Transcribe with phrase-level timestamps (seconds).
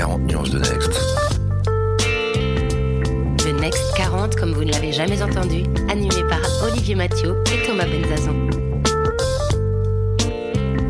[0.00, 0.98] 40 nuances de Next.
[3.44, 7.84] Le Next 40, comme vous ne l'avez jamais entendu, animé par Olivier Mathieu et Thomas
[7.84, 8.48] Benzazon.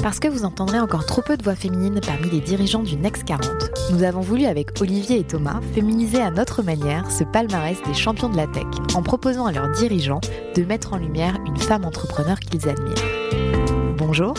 [0.00, 3.24] Parce que vous entendrez encore trop peu de voix féminines parmi les dirigeants du Next
[3.24, 3.50] 40,
[3.90, 8.28] nous avons voulu avec Olivier et Thomas féminiser à notre manière ce palmarès des champions
[8.28, 8.62] de la tech
[8.94, 10.20] en proposant à leurs dirigeants
[10.54, 13.09] de mettre en lumière une femme entrepreneur qu'ils admirent.
[14.12, 14.34] Bonjour,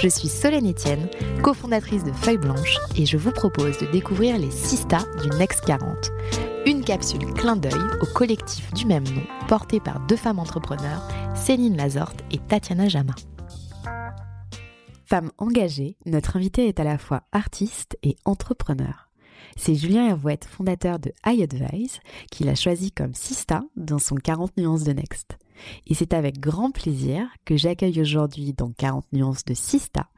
[0.00, 1.08] je suis Solène Etienne,
[1.42, 5.64] cofondatrice de Feuille Blanche et je vous propose de découvrir les 6 stars du Next
[5.64, 6.12] 40.
[6.64, 11.76] Une capsule clin d'œil au collectif du même nom porté par deux femmes entrepreneurs, Céline
[11.76, 13.16] Lazorte et Tatiana Jama.
[15.04, 19.08] Femme engagée, notre invitée est à la fois artiste et entrepreneur.
[19.56, 21.98] C'est Julien Hervouette, fondateur de iAdvise,
[22.30, 25.36] qui l'a choisi comme Sista dans son 40 nuances de Next.
[25.86, 30.08] Et c'est avec grand plaisir que j'accueille aujourd'hui dans 40 nuances de Sista,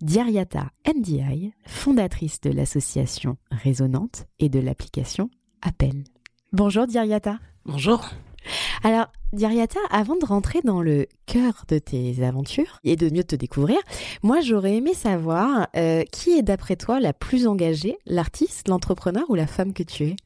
[0.00, 5.30] Diariata NDI, fondatrice de l'association Résonante et de l'application
[5.62, 6.04] Appel.
[6.52, 7.38] Bonjour Diariata.
[7.64, 8.08] Bonjour.
[8.82, 13.36] Alors, Diariata, avant de rentrer dans le cœur de tes aventures et de mieux te
[13.36, 13.78] découvrir,
[14.22, 19.34] moi j'aurais aimé savoir euh, qui est d'après toi la plus engagée, l'artiste, l'entrepreneur ou
[19.34, 20.16] la femme que tu es?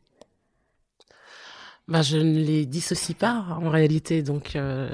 [1.88, 4.88] Ben, je ne les dissocie pas en réalité, donc euh,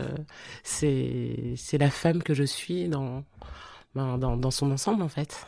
[0.63, 3.25] c'est la femme que je suis dans,
[3.95, 5.47] ben, dans, dans, son ensemble en fait.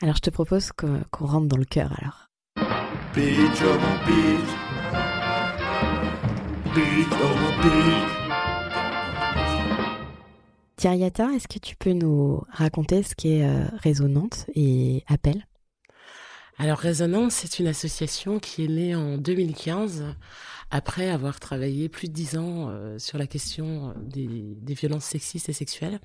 [0.00, 2.28] Alors je te propose qu'on rentre dans le cœur alors.
[10.76, 15.44] Thierryata, est-ce que tu peux nous raconter ce qu'est euh, Résonante et Appel?
[16.56, 20.04] Alors Résonante, c'est une association qui est née en 2015
[20.70, 24.26] après avoir travaillé plus de dix ans euh, sur la question des,
[24.60, 25.98] des, violences sexistes et sexuelles.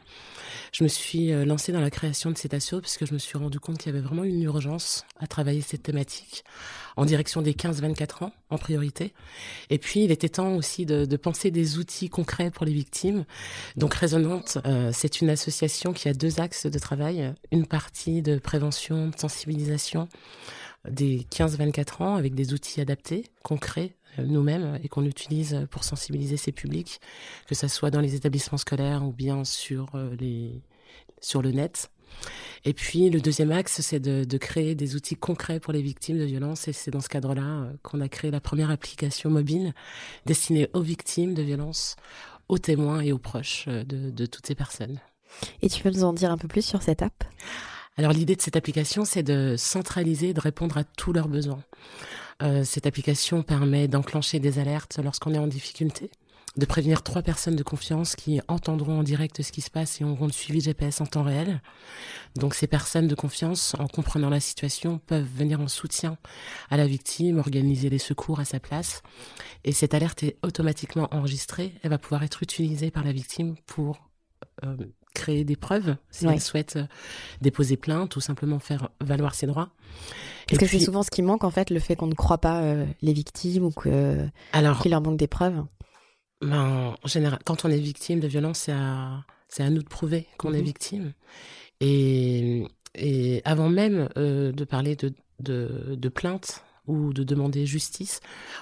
[0.72, 3.20] Je me suis euh, lancée dans la création de cet asso parce que je me
[3.20, 6.46] suis rendu compte qu'il y avait vraiment une urgence à travailler cette thématique
[6.96, 9.14] en direction des 15-24 ans en priorité.
[9.70, 13.26] Et puis, il était temps aussi de, de, penser des outils concrets pour les victimes.
[13.76, 17.34] Donc, Résonante, euh, c'est une association qui a deux axes de travail.
[17.52, 20.08] Une partie de prévention, de sensibilisation
[20.90, 26.52] des 15-24 ans avec des outils adaptés, concrets, nous-mêmes et qu'on utilise pour sensibiliser ces
[26.52, 27.00] publics,
[27.48, 30.62] que ce soit dans les établissements scolaires ou bien sur, euh, les,
[31.22, 31.90] sur le net.
[32.66, 36.20] Et puis le deuxième axe, c'est de, de, créer des outils concrets pour les victimes
[36.20, 36.68] de violences.
[36.68, 39.74] Et c'est dans ce cadre-là euh, qu'on a créé la première application mobile
[40.26, 41.96] destinée aux victimes de violences,
[42.50, 45.00] aux témoins et aux proches euh, de, de toutes ces personnes.
[45.62, 47.24] Et tu peux nous en dire un peu plus sur cette app?
[47.98, 51.64] Alors l'idée de cette application, c'est de centraliser, de répondre à tous leurs besoins.
[52.42, 56.10] Euh, cette application permet d'enclencher des alertes lorsqu'on est en difficulté,
[56.58, 60.04] de prévenir trois personnes de confiance qui entendront en direct ce qui se passe et
[60.04, 61.62] auront le suivi GPS en temps réel.
[62.36, 66.18] Donc ces personnes de confiance, en comprenant la situation, peuvent venir en soutien
[66.70, 69.02] à la victime, organiser les secours à sa place.
[69.64, 71.74] Et cette alerte est automatiquement enregistrée.
[71.82, 74.10] Elle va pouvoir être utilisée par la victime pour
[74.64, 74.76] euh,
[75.14, 76.86] créer des preuves si elle souhaite euh,
[77.42, 79.70] déposer plainte ou simplement faire valoir ses droits.
[80.48, 82.62] Parce que c'est souvent ce qui manque en fait, le fait qu'on ne croit pas
[82.62, 84.28] euh, les victimes ou que
[84.82, 85.64] qu'il leur manque des preuves.
[86.42, 89.88] Ben, en général, quand on est victime de violence, c'est à, c'est à nous de
[89.88, 90.66] prouver qu'on est mhm.
[90.66, 91.14] victime.
[91.80, 98.20] Et, et avant même euh, de parler de, de, de plainte ou de demander justice,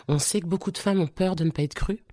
[0.08, 2.04] on sait que beaucoup de femmes ont peur de ne pas être crues.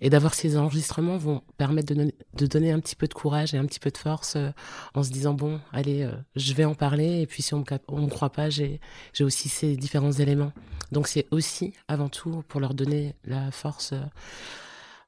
[0.00, 3.58] Et d'avoir ces enregistrements vont permettre de, de, donner un petit peu de courage et
[3.58, 4.50] un petit peu de force euh,
[4.94, 7.20] en se disant bon, allez, euh, je vais en parler.
[7.20, 8.80] Et puis si on me, me croit pas, j'ai
[9.20, 10.52] aussi ces différents éléments.
[10.92, 13.92] Donc c'est aussi avant tout pour leur donner la force.
[13.92, 14.04] Euh,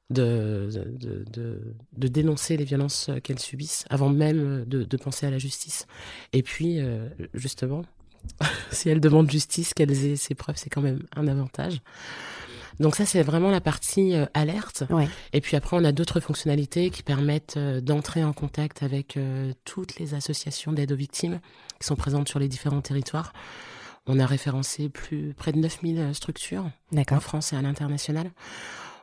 [0.09, 0.67] de,
[1.31, 5.87] de, de, dénoncer les violences qu'elles subissent avant même de, penser à la justice.
[6.33, 6.79] Et puis,
[7.33, 7.83] justement,
[8.71, 11.81] si elles demandent justice, qu'elles aient ces preuves, c'est quand même un avantage.
[12.81, 14.83] Donc ça, c'est vraiment la partie euh, alerte.
[15.33, 19.53] Et puis après, on a d'autres fonctionnalités qui permettent euh, d'entrer en contact avec euh,
[19.65, 21.39] toutes les associations d'aide aux victimes
[21.79, 23.33] qui sont présentes sur les différents territoires.
[24.07, 28.31] On a référencé plus près de 9000 structures en France et à l'international.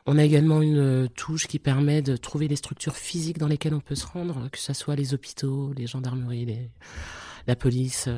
[0.05, 3.79] On a également une touche qui permet de trouver les structures physiques dans lesquelles on
[3.79, 6.69] peut se rendre, que ce soit les hôpitaux, les gendarmeries, les,
[7.47, 8.09] la police,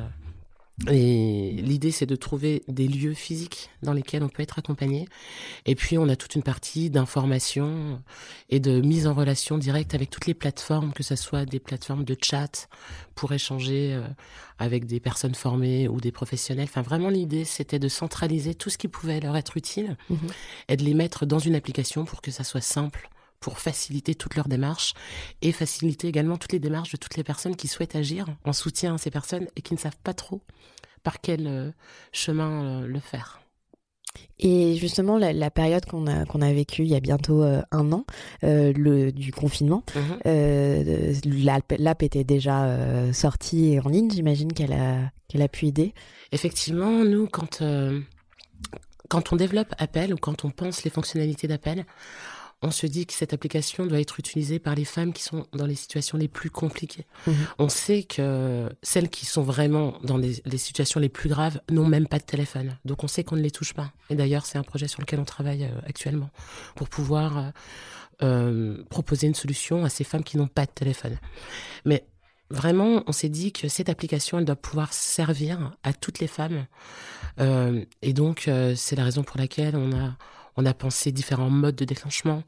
[0.90, 5.06] et l'idée, c'est de trouver des lieux physiques dans lesquels on peut être accompagné.
[5.66, 8.02] Et puis, on a toute une partie d'information
[8.48, 12.04] et de mise en relation directe avec toutes les plateformes, que ce soit des plateformes
[12.04, 12.68] de chat
[13.14, 14.02] pour échanger euh,
[14.58, 16.68] avec des personnes formées ou des professionnels.
[16.68, 20.18] Enfin, vraiment, l'idée, c'était de centraliser tout ce qui pouvait leur être utile mhm.
[20.68, 23.10] et de les mettre dans une application pour que ça soit simple
[23.42, 24.94] pour faciliter toutes leurs démarches
[25.42, 28.94] et faciliter également toutes les démarches de toutes les personnes qui souhaitent agir en soutien
[28.94, 30.40] à ces personnes et qui ne savent pas trop
[31.02, 31.74] par quel
[32.12, 33.40] chemin le faire.
[34.38, 38.04] Et justement, la, période qu'on a, qu'on a vécue il y a bientôt un an,
[38.42, 41.12] le, du confinement, mmh
[41.78, 44.10] l'app était déjà sortie en ligne.
[44.10, 45.94] J'imagine qu'elle a, qu'elle a pu aider.
[46.30, 47.62] Effectivement, nous, quand,
[49.08, 51.84] quand on développe Appel ou quand on pense les fonctionnalités d'Appel,
[52.62, 55.66] on se dit que cette application doit être utilisée par les femmes qui sont dans
[55.66, 57.06] les situations les plus compliquées.
[57.26, 57.34] Mhm.
[57.58, 62.06] On sait que celles qui sont vraiment dans les, situations les plus graves n'ont même
[62.06, 62.78] pas de téléphone.
[62.84, 63.92] Donc on sait qu'on ne les touche pas.
[64.10, 66.30] Et d'ailleurs, c'est un projet sur lequel on travaille euh, actuellement
[66.76, 67.50] pour pouvoir euh,
[68.22, 71.18] euh, proposer une solution à ces femmes qui n'ont pas de téléphone.
[71.84, 72.04] Mais
[72.48, 76.66] vraiment, on s'est dit que cette application, elle doit pouvoir servir à toutes les femmes.
[78.02, 80.16] et donc, c'est la raison pour laquelle on a
[80.56, 82.42] on a pensé différents modes de déclenchement.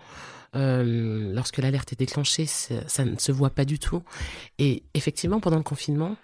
[0.56, 4.03] Euh, lorsque l'alerte est déclenchée, ça ne se voit pas du tout.
[4.59, 6.17] Et effectivement, pendant le confinement,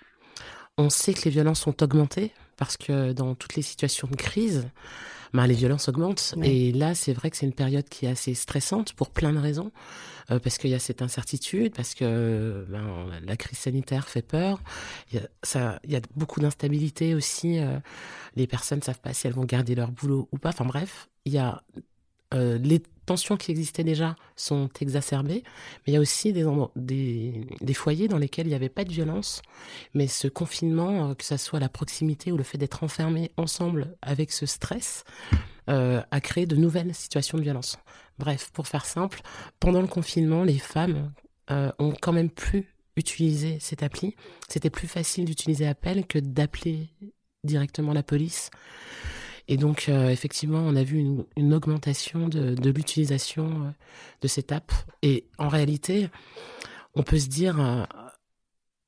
[0.79, 4.69] on sait que les violences ont augmenté parce que dans toutes les situations de crise,
[5.32, 6.35] ben, les violences augmentent.
[6.43, 9.38] Et là, c'est vrai que c'est une période qui est assez stressante pour plein de
[9.38, 9.71] raisons.
[10.31, 14.61] Euh, parce qu'il y a cette incertitude, parce que ben, la crise sanitaire fait peur.
[15.11, 17.59] Il y a, ça, il y a beaucoup d'instabilité aussi.
[17.59, 17.79] Euh,
[18.37, 20.50] les personnes ne savent pas si elles vont garder leur boulot ou pas.
[20.50, 21.62] Enfin bref, il y a
[22.35, 26.47] euh, les tensions qui existaient déjà sont exacerbées, mais il y a aussi des,
[26.77, 29.43] des, foyers dans lesquels il n'y avait pas de violence,
[29.94, 34.31] mais ce confinement, que ce soit la proximité ou le fait d'être enfermés ensemble avec
[34.31, 35.03] ce stress,
[35.69, 37.79] euh, a créé de nouvelles situations de violence.
[38.19, 39.21] Bref, pour faire simple,
[39.61, 41.12] pendant le confinement, les femmes
[41.50, 44.15] euh, ont quand même pu utiliser cette appli.
[44.49, 46.91] C'était plus facile d'utiliser Appel que d'appeler
[47.44, 48.50] directement la police.
[49.50, 51.05] Et donc, euh, effectivement, on a vu
[51.37, 53.70] une, augmentation de, l'utilisation euh,
[54.23, 54.73] de cette app.
[55.02, 56.08] Et en réalité,
[56.94, 57.87] on peut se dire,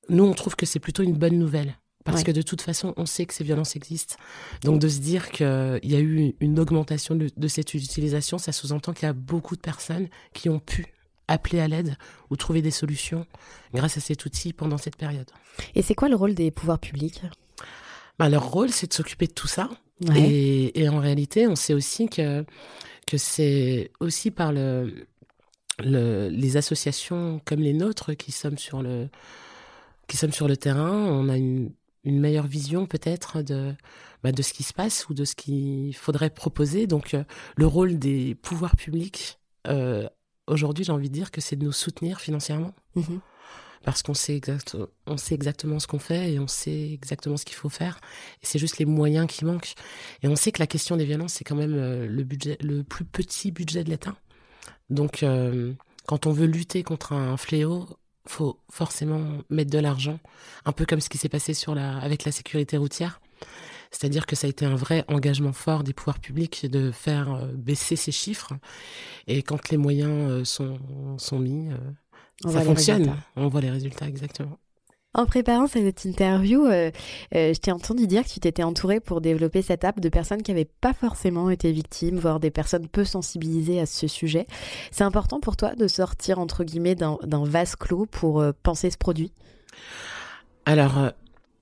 [0.08, 1.76] nous, on trouve que c'est plutôt une bonne nouvelle.
[2.04, 4.16] Parce que de toute façon, on sait que ces violences existent.
[4.62, 8.92] Donc de se dire qu'il y a eu une augmentation de, cette utilisation, ça sous-entend
[8.92, 10.86] qu'il y a beaucoup de personnes qui ont pu
[11.28, 11.96] appeler à l'aide
[12.30, 13.26] ou trouver des solutions
[13.72, 15.30] grâce à cet outil pendant cette période.
[15.74, 17.22] Et c'est quoi le rôle des pouvoirs publics?
[18.22, 19.68] Bah, Leur rôle, c'est de s'occuper de tout ça.
[20.16, 22.44] Et, en réalité, on sait aussi que,
[23.06, 25.06] que c'est aussi par le,
[25.78, 29.08] les associations comme les nôtres qui sommes sur le,
[30.08, 31.72] qui sommes sur le terrain, on a une,
[32.04, 33.74] une meilleure vision peut-être de,
[34.22, 36.86] bah, de ce qui se passe ou de ce qu'il faudrait proposer.
[36.86, 37.24] Donc euh,
[37.56, 39.38] le rôle des pouvoirs publics,
[39.68, 40.08] euh,
[40.46, 42.74] aujourd'hui j'ai envie de dire que c'est de nous soutenir financièrement.
[42.94, 43.20] Mhm.
[43.84, 44.76] Parce qu'on sait, exact,
[45.06, 48.00] on sait exactement ce qu'on fait et on sait exactement ce qu'il faut faire.
[48.42, 49.74] Et c'est juste les moyens qui manquent.
[50.22, 52.84] Et on sait que la question des violences, c'est quand même euh, le, budget, le
[52.84, 54.14] plus petit budget de l'État.
[54.90, 55.24] Donc,
[56.06, 57.88] quand on veut lutter contre un fléau,
[58.26, 60.18] faut forcément mettre de l'argent,
[60.64, 63.20] un peu comme ce qui s'est passé sur la, avec la sécurité routière.
[63.90, 67.46] C'est-à-dire que ça a été un vrai engagement fort des pouvoirs publics de faire euh,
[67.52, 68.54] baisser ces chiffres.
[69.26, 71.68] Et quand les moyens euh, sont mis,
[72.46, 73.16] euh, ça fonctionne.
[73.36, 74.58] On voit les résultats exactement.
[75.14, 76.90] En préparant cette interview, euh,
[77.34, 80.42] euh, je t'ai entendu dire que tu t'étais entouré pour développer cette app de personnes
[80.42, 84.46] qui n'avaient pas forcément été victimes, voire des personnes peu sensibilisées à ce sujet.
[84.90, 88.96] C'est important pour toi de sortir, entre guillemets, d'un vase clos pour euh, penser ce
[88.96, 89.32] produit?
[90.64, 91.10] Alors,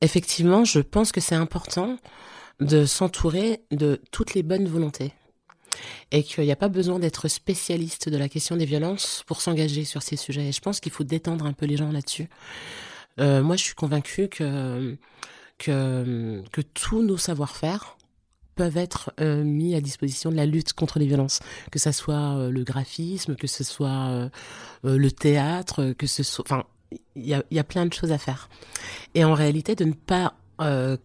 [0.00, 1.96] effectivement, je pense que c'est important
[2.60, 5.12] de s'entourer de toutes les bonnes volontés
[6.10, 9.84] et qu'il n'y a pas besoin d'être spécialiste de la question des violences pour s'engager
[9.84, 10.48] sur ces sujets.
[10.48, 12.28] Et je pense qu'il faut détendre un peu les gens là-dessus.
[13.18, 14.96] Euh, moi, je suis convaincue que,
[15.58, 17.96] que, que tous nos savoir-faire
[18.54, 22.36] peuvent être euh, mis à disposition de la lutte contre les violences, que ce soit
[22.36, 24.30] euh, le graphisme, que ce soit
[24.82, 26.44] le théâtre, que ce soit...
[26.46, 26.64] Enfin,
[27.14, 28.48] il y a, y a plein de choses à faire.
[29.14, 30.34] Et en réalité, de ne pas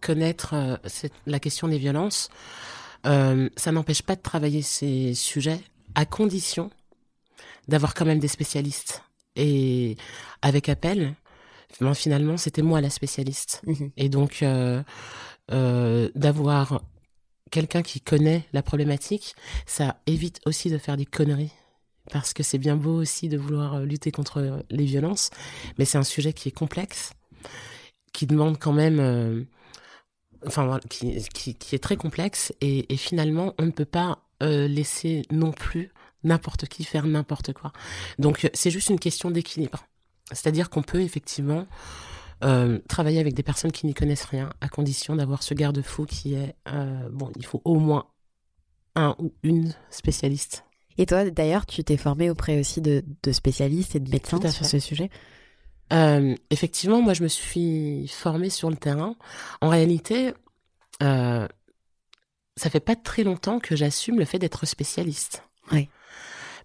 [0.02, 0.78] connaître
[1.24, 2.28] la question des violences,
[3.56, 5.60] ça n'empêche pas de travailler ces sujets
[5.94, 6.70] à condition
[7.68, 9.02] d'avoir quand même des spécialistes.
[9.36, 9.96] Et
[10.42, 11.14] avec appel,
[11.94, 13.62] finalement, c'était moi la spécialiste.
[13.66, 13.90] Mhm.
[13.96, 14.82] Et donc, euh,
[15.52, 16.82] euh, d'avoir
[17.50, 19.34] quelqu'un qui connaît la problématique,
[19.66, 21.52] ça évite aussi de faire des conneries.
[22.10, 25.30] Parce que c'est bien beau aussi de vouloir euh, lutter contre les violences,
[25.78, 27.12] mais c'est un sujet qui est complexe,
[28.12, 29.46] qui demande quand même,
[30.46, 35.50] enfin, qui, qui, est très complexe, et, et, finalement, on ne peut pas laisser non
[35.50, 35.92] plus
[36.24, 37.72] n'importe qui faire n'importe quoi.
[38.18, 39.86] Donc, c'est juste une question d'équilibre.
[40.32, 41.66] C'est-à-dire qu'on peut effectivement
[42.44, 46.34] euh, travailler avec des personnes qui n'y connaissent rien, à condition d'avoir ce garde-fou qui
[46.34, 48.06] est, euh, bon, il faut au moins
[48.94, 50.64] un ou une spécialiste.
[50.98, 54.78] Et toi, d'ailleurs, tu t'es formé auprès aussi de, spécialistes et de médecins sur ce
[54.78, 55.10] sujet?
[55.92, 59.16] Euh, Effectivement, moi, je me suis formée sur le terrain.
[59.60, 60.34] En réalité,
[61.02, 61.46] euh,
[62.56, 65.42] ça fait pas très longtemps que j'assume le fait d'être spécialiste.
[65.72, 65.88] Oui.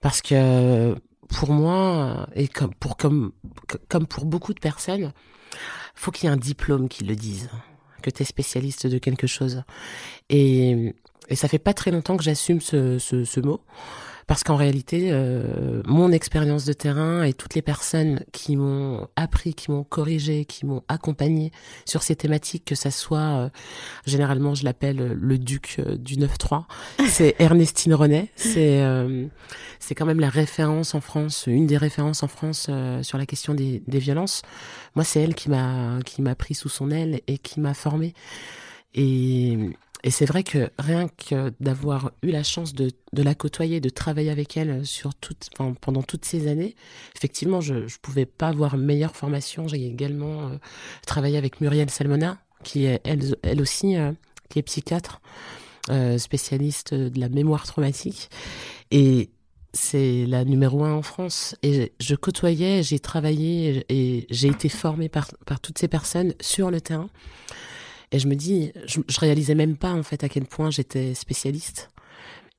[0.01, 0.95] Parce que
[1.29, 3.31] pour moi, et comme pour, comme,
[3.87, 5.13] comme pour beaucoup de personnes,
[5.95, 7.49] faut qu'il y ait un diplôme qui le dise,
[8.01, 9.63] que tu es spécialiste de quelque chose.
[10.29, 10.95] Et,
[11.29, 13.61] et ça fait pas très longtemps que j'assume ce, ce, ce mot.
[14.27, 19.53] Parce qu'en réalité, euh, mon expérience de terrain et toutes les personnes qui m'ont appris,
[19.53, 21.51] qui m'ont corrigé, qui m'ont accompagné
[21.85, 23.49] sur ces thématiques, que ça soit, euh,
[24.05, 26.63] généralement je l'appelle le duc euh, du 9-3,
[27.07, 28.81] c'est Ernestine Renet, c'est
[29.79, 32.69] c'est quand même la référence en France, une des références en France
[33.01, 34.41] sur la question des, des violences.
[34.95, 38.13] Moi, c'est elle qui m'a qui m'a pris sous son aile et qui m'a formée.
[38.93, 39.57] Et,
[40.03, 43.89] et c'est vrai que rien que d'avoir eu la chance de, de, la côtoyer, de
[43.89, 46.75] travailler avec elle sur toute, enfin, pendant toutes ces années,
[47.15, 49.67] effectivement, je ne pouvais pas avoir meilleure formation.
[49.67, 50.57] J'ai également euh,
[51.05, 54.11] travaillé avec Muriel Salmona, qui est elle, elle aussi, euh,
[54.49, 55.21] qui est psychiatre,
[55.89, 58.29] euh, spécialiste de la mémoire traumatique.
[58.89, 59.29] Et
[59.73, 61.55] c'est la numéro un en France.
[61.61, 66.71] Et je côtoyais, j'ai travaillé et j'ai été formée par, par toutes ces personnes sur
[66.71, 67.09] le terrain.
[68.11, 71.13] Et je me dis, je, je réalisais même pas en fait à quel point j'étais
[71.13, 71.89] spécialiste.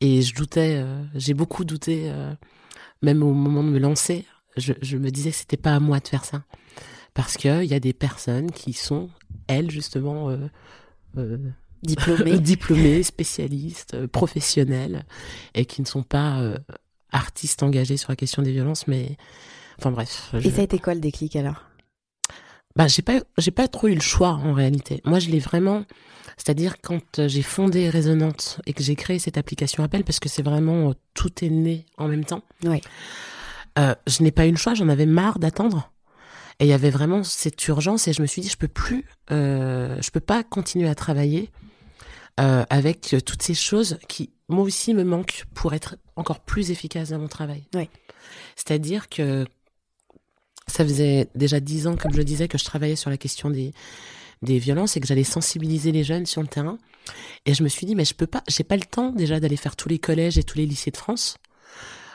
[0.00, 2.35] Et je doutais, euh, j'ai beaucoup douté, euh,
[3.02, 4.25] même au moment de me lancer.
[4.56, 6.42] Je, je me disais que c'était pas à moi de faire ça,
[7.14, 9.11] parce que il y a des personnes qui sont
[9.47, 10.28] elles justement
[11.16, 11.38] euh,
[11.85, 15.04] diplômées, diplômées, spécialistes, professionnelles,
[15.54, 16.52] et qui ne sont pas
[17.12, 19.16] artistes engagés sur la question des violences, mais
[19.78, 20.30] enfin bref.
[20.32, 20.49] Je...
[20.49, 21.64] Et ça a été quoi le déclic alors?
[22.76, 25.00] Bah j'ai pas j'ai pas trop eu le choix en réalité.
[25.04, 25.84] Moi je l'ai vraiment
[26.36, 30.42] c'est-à-dire quand j'ai fondé Résonante et que j'ai créé cette application Appel parce que c'est
[30.42, 32.42] vraiment tout est né en même temps.
[32.64, 32.80] Oui.
[33.78, 35.90] Euh, je n'ai pas eu le choix, j'en avais marre d'attendre.
[36.58, 39.06] Et il y avait vraiment cette urgence et je me suis dit je peux plus
[39.30, 41.50] euh, je peux pas continuer à travailler
[42.40, 47.10] euh, avec toutes ces choses qui moi aussi me manquent pour être encore plus efficace
[47.10, 47.64] dans mon travail.
[47.74, 47.88] Oui.
[48.56, 49.46] C'est-à-dire que
[50.66, 53.73] ça faisait déjà dix ans, comme je disais, que je travaillais sur la question des,
[54.42, 56.78] des violences et que j'allais sensibiliser les jeunes sur le terrain.
[57.47, 59.57] Et je me suis dit, mais je peux pas, j'ai pas le temps déjà d'aller
[59.57, 61.37] faire tous les collèges et tous les lycées de France.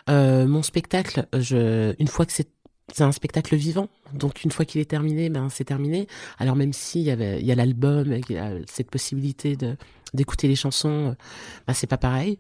[0.09, 2.49] Euh, mon spectacle, une fois que c'est
[2.93, 6.07] c'est un spectacle vivant, donc une fois qu'il est terminé, ben c'est terminé.
[6.37, 9.75] Alors même s'il y avait, il y a l'album, il y a cette possibilité de
[10.13, 11.15] d'écouter les chansons,
[11.67, 12.39] ben c'est pas pareil.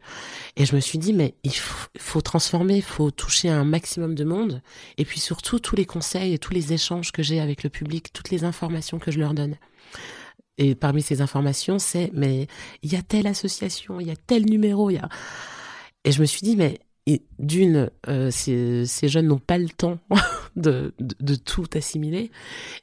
[0.55, 4.23] Et je me suis dit mais il faut, transformer, il faut toucher un maximum de
[4.23, 4.61] monde,
[4.97, 8.11] et puis surtout tous les conseils et tous les échanges que j'ai avec le public,
[8.13, 9.55] toutes les informations que je leur donne.
[10.57, 12.47] Et parmi ces informations, c'est mais
[12.81, 15.09] il y a telle association, il y a tel numéro, il y a
[16.07, 16.79] et je me suis dit mais
[17.37, 19.99] d'une, euh, ces, jeunes n'ont pas le temps
[20.57, 20.93] de,
[21.45, 22.31] tout assimiler.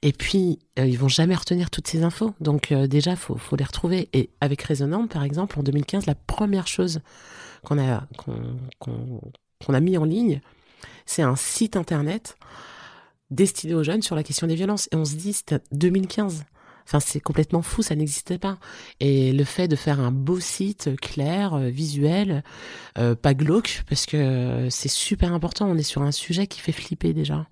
[0.03, 2.35] Et puis, euh, ils vont jamais retenir toutes ces infos.
[2.41, 4.09] Donc, euh, déjà, faut, faut les retrouver.
[4.13, 7.01] Et avec Résonante, par exemple, en 2015, la première chose
[7.65, 8.07] qu'on a,
[8.79, 10.41] qu'on a mis en ligne,
[11.07, 12.37] c'est un site internet
[13.31, 14.89] destiné aux jeunes sur la question des violences.
[14.93, 16.45] Et on se dit, c'était 2015.
[16.87, 18.59] Enfin, c'est complètement fou, ça n'existait pas.
[19.01, 22.45] Et le fait de faire un beau site clair, euh, visuel,
[22.99, 25.67] euh, pas glauque, parce que c'est super important.
[25.69, 27.47] On est sur un sujet qui fait flipper déjà.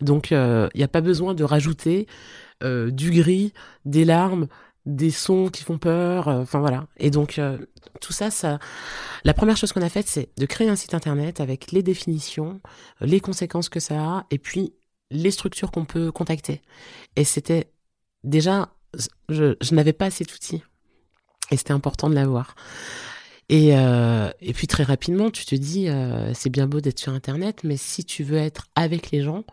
[0.00, 2.06] Donc, il euh, n'y a pas besoin de rajouter
[2.62, 3.52] euh, du gris,
[3.84, 4.48] des larmes,
[4.86, 6.28] des sons qui font peur.
[6.28, 6.86] Enfin voilà.
[6.96, 7.38] Et donc
[8.00, 8.58] tout ça, ça.
[9.24, 12.60] La première chose qu'on a faite, c'est de créer un site internet avec les définitions,
[13.02, 14.72] les conséquences que ça a, et puis
[15.10, 16.62] les structures qu'on peut contacter.
[17.16, 17.70] Et c'était
[18.24, 18.70] déjà,
[19.28, 20.62] je, je n'avais pas assez d'outils.
[21.50, 22.54] Et c'était important de l'avoir.
[23.48, 27.12] Et, euh, et puis très rapidement, tu te dis, euh, c'est bien beau d'être sur
[27.12, 29.44] Internet, mais si tu veux être avec les gens,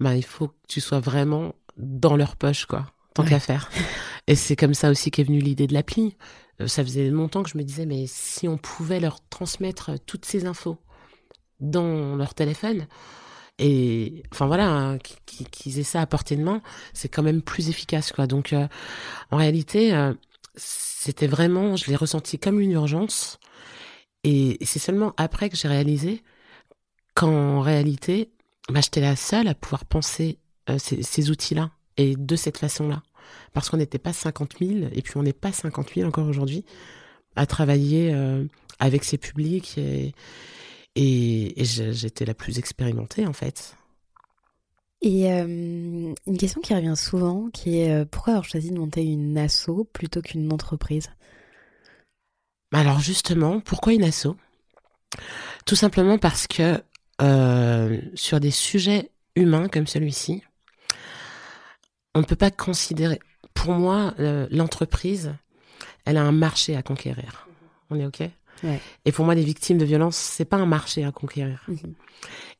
[0.00, 3.28] bah, il faut que tu sois vraiment dans leur poche, quoi, tant ouais.
[3.28, 3.70] qu'à faire.
[4.26, 6.16] Et c'est comme ça aussi qu'est venue l'idée de l'appli.
[6.62, 10.24] Euh, ça faisait longtemps que je me disais, mais si on pouvait leur transmettre toutes
[10.24, 10.78] ces infos
[11.60, 12.86] dans leur téléphone,
[13.58, 16.60] et enfin voilà hein, qu'ils qu aient ça à portée de main
[16.92, 18.26] c'est quand même plus efficace quoi.
[18.26, 18.66] Donc euh,
[19.30, 20.12] en réalité euh,
[20.56, 23.38] c'était vraiment je l'ai ressenti comme une urgence.
[24.24, 26.22] Et, et c'est seulement après que j'ai réalisé
[27.14, 28.30] qu'en réalité
[28.70, 30.38] bah, j'étais la seule à pouvoir penser
[30.70, 33.02] euh, ces, ces outils là et de cette façon là
[33.52, 36.64] parce qu'on n'était pas 50 000 et puis on n'est pas 50 000 encore aujourd'hui
[37.36, 38.44] à travailler euh,
[38.78, 40.12] avec ces publics et
[40.94, 43.76] et, et j'étais la plus expérimentée en fait.
[45.02, 45.44] Et euh,
[46.26, 49.86] une question qui revient souvent, qui est euh, pourquoi avoir choisi de monter une asso
[49.92, 51.10] plutôt qu'une entreprise?
[52.72, 54.34] Alors justement, pourquoi une asso?
[55.66, 56.82] Tout simplement parce que
[57.20, 60.42] euh, sur des sujets humains comme celui-ci,
[62.14, 63.20] on ne peut pas considérer.
[63.52, 64.14] Pour moi,
[64.50, 65.34] l'entreprise,
[66.04, 67.48] elle a un marché à conquérir.
[67.90, 68.22] On est OK?
[68.62, 68.80] Ouais.
[69.04, 71.62] Et pour moi, les victimes de violences, c'est pas un marché à conquérir.
[71.68, 71.94] Mhm.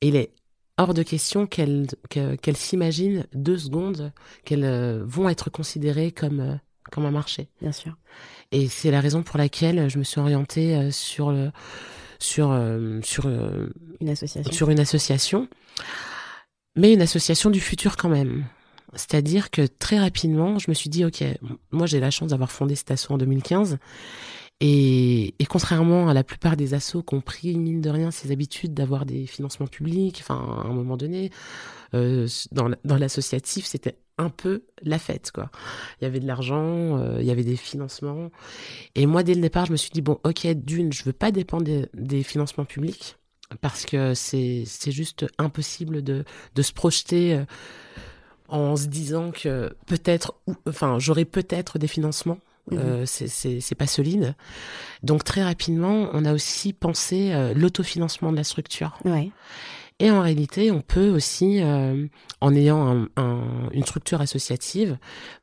[0.01, 0.33] Et il est
[0.77, 4.13] hors de question qu'elles que- qu'elles s'imaginent deux secondes
[4.45, 6.55] qu'elles euh, vont être considérées comme, euh,
[6.91, 7.49] comme un marché.
[7.63, 7.97] Bien sûr.
[8.51, 11.51] Et c'est la raison pour laquelle je me suis orientée euh, sur, le,
[12.19, 12.59] sur,
[13.03, 13.27] sur,
[14.01, 14.53] Une association.
[14.53, 15.49] sur une association,
[16.77, 18.45] mais une association du futur quand même.
[18.95, 21.23] C'est-à-dire que très rapidement, je me suis dit, OK,
[21.73, 23.79] moi j'ai la chance d'avoir fondé cet asso en 2015.
[24.61, 28.31] Et, et contrairement à la plupart des assos qui ont pris, mine de rien, ces
[28.31, 31.31] habitudes d'avoir des financements publics, enfin, à un moment donné,
[31.93, 35.51] euh, dans, dans l'associatif, c'était un peu la fête, quoi.
[36.01, 38.31] Il y avait de l'argent, euh, il y avait des financements.
[38.95, 41.33] Et moi, dès le départ, je me suis dit, bon, ok, d'une, je veux pas
[41.33, 43.17] dépendre des, des financements publics,
[43.61, 47.45] parce que c'est juste impossible de, de se projeter euh,
[48.49, 50.37] en se disant que peut-être,
[50.69, 52.39] enfin, j'aurai peut-être des financements.
[52.73, 54.35] Euh, c'est- pas solide.
[55.03, 58.99] Donc très rapidement, on a aussi pensé euh, l'autofinancement de la structure.
[59.05, 59.31] Ouais.
[60.01, 62.07] Et en réalité, on peut aussi, euh,
[62.41, 64.99] en ayant un- un- une structure associative,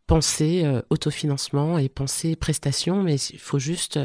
[0.08, 4.00] penser autofinancement et penser prestation, mais il faut juste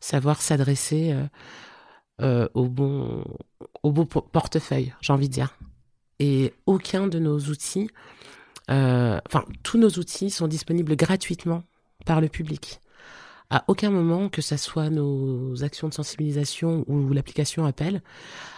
[0.00, 1.14] savoir s'adresser
[2.20, 3.24] au bon,
[3.82, 5.56] au bon por- portefeuille, j'ai envie de dire.
[6.18, 7.88] Et aucun de nos outils,
[8.68, 11.62] enfin tous nos outils sont disponibles gratuitement
[12.04, 12.80] par le public.
[13.50, 18.02] À aucun moment, que ce soit nos actions de sensibilisation ou l'application appel,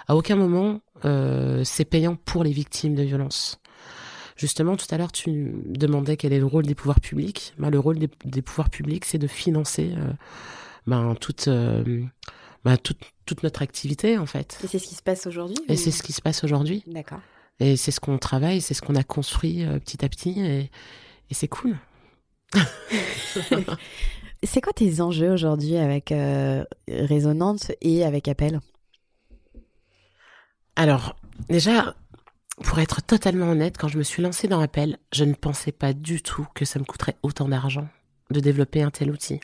[0.06, 3.58] à aucun moment euh, c'est payant pour les victimes de violences.
[4.36, 7.54] Justement, tout à l'heure, tu demandais quel est le rôle des pouvoirs publics.
[7.58, 10.12] Ben, le rôle des, des pouvoirs publics, c'est de financer euh,
[10.86, 12.02] ben, toute, euh,
[12.64, 14.58] ben, toute, toute notre activité, en fait.
[14.62, 16.84] Et c'est ce qui se passe aujourd'hui Et ou- c'est ce qui se passe aujourd'hui.
[16.86, 17.20] D'accord.
[17.60, 20.38] Et c'est ce qu'on travaille, c'est ce qu'on a construit euh, petit à petit.
[20.40, 20.70] Et,
[21.30, 21.76] et c'est cool.
[24.42, 28.60] C'est quoi tes enjeux aujourd'hui avec euh, Résonante et avec Appel?
[30.76, 31.16] Alors,
[31.48, 31.94] déjà,
[32.62, 35.92] pour être totalement honnête, quand je me suis lancée dans Appel, je ne pensais pas
[35.92, 37.88] du tout que ça me coûterait autant d'argent
[38.30, 39.40] de développer un tel outil.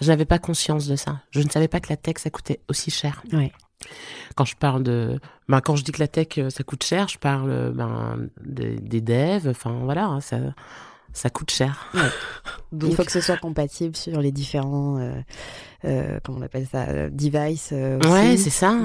[0.00, 1.20] Je n'avais pas conscience de ça.
[1.30, 3.22] Je ne savais pas que la tech, ça coûtait aussi cher.
[3.32, 3.52] Ouais.
[4.34, 7.08] Quand je parle de, ben, quand je dis que la tech, euh, ça coûte cher,
[7.08, 9.48] je parle euh, ben, des, des devs.
[9.48, 10.38] Enfin voilà, hein, ça,
[11.14, 11.90] ça coûte cher.
[12.72, 15.12] Donc, Il faut que ce soit compatible sur les différents, euh,
[15.86, 17.70] euh, comment on appelle ça, euh, devices.
[17.72, 17.98] euh.
[18.10, 18.76] Ouais, c'est ça.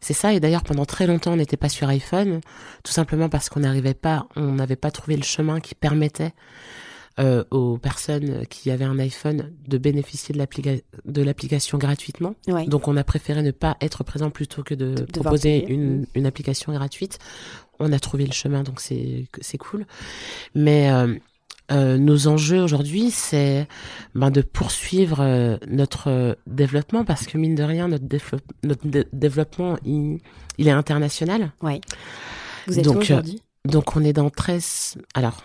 [0.00, 0.32] C'est ça.
[0.34, 2.40] Et d'ailleurs, pendant très longtemps, on n'était pas sur iPhone,
[2.82, 6.32] tout simplement parce qu'on n'arrivait pas, on n'avait pas trouvé le chemin qui permettait
[7.18, 12.34] euh, aux personnes qui avaient un iPhone de bénéficier de l'applica- de l'application gratuitement.
[12.48, 12.66] Ouais.
[12.66, 16.06] Donc, on a préféré ne pas être présent plutôt que de proposer une, Mm.
[16.16, 17.18] une application gratuite.
[17.78, 19.86] On a trouvé le chemin, donc c'est c'est cool.
[20.54, 20.90] Mais
[21.72, 23.66] euh, nos enjeux aujourd'hui, c'est
[24.14, 28.04] ben, de poursuivre euh, notre euh, développement parce que mine de rien, notre,
[28.62, 30.18] notre dé- développement, il,
[30.58, 31.52] il est international.
[31.62, 31.80] Ouais.
[32.66, 33.42] Vous êtes Donc, euh, aujourd'hui?
[33.64, 34.98] Donc on est dans 13...
[35.14, 35.42] Alors,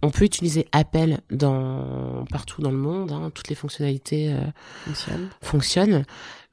[0.00, 3.12] on peut utiliser Appel dans, partout dans le monde.
[3.12, 4.40] hein, toutes les fonctionnalités euh,
[4.86, 5.28] Fonctionne.
[5.40, 6.04] fonctionnent.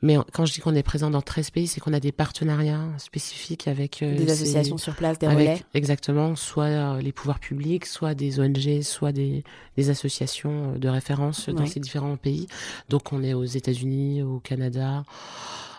[0.01, 2.85] Mais quand je dis qu'on est présent dans 13 pays, c'est qu'on a des partenariats
[2.99, 4.01] spécifiques avec...
[4.01, 5.61] euh, Des ces- associations sur place, des avec- relais.
[5.73, 9.43] Exactement, soit euh, les pouvoirs publics, soit des ONG, soit des,
[9.75, 11.67] des associations euh, de référence dans Ouais.
[11.67, 12.47] ces différents pays.
[12.87, 15.03] Donc on est aux États-Unis, au Canada,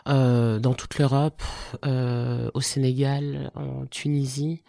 [0.09, 1.43] euh, dans toute l'Europe,
[1.85, 4.63] euh, au Sénégal, en Tunisie.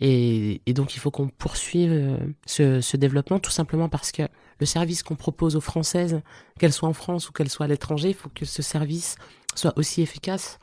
[0.00, 2.16] Et, et donc il faut qu'on poursuive euh,
[2.46, 4.22] ce, ce développement tout simplement parce que
[4.58, 6.20] le service qu'on propose aux Françaises,
[6.58, 9.16] qu'elles soient en France ou qu'elles soient à l'étranger, il faut que ce service
[9.54, 10.58] soit aussi efficace.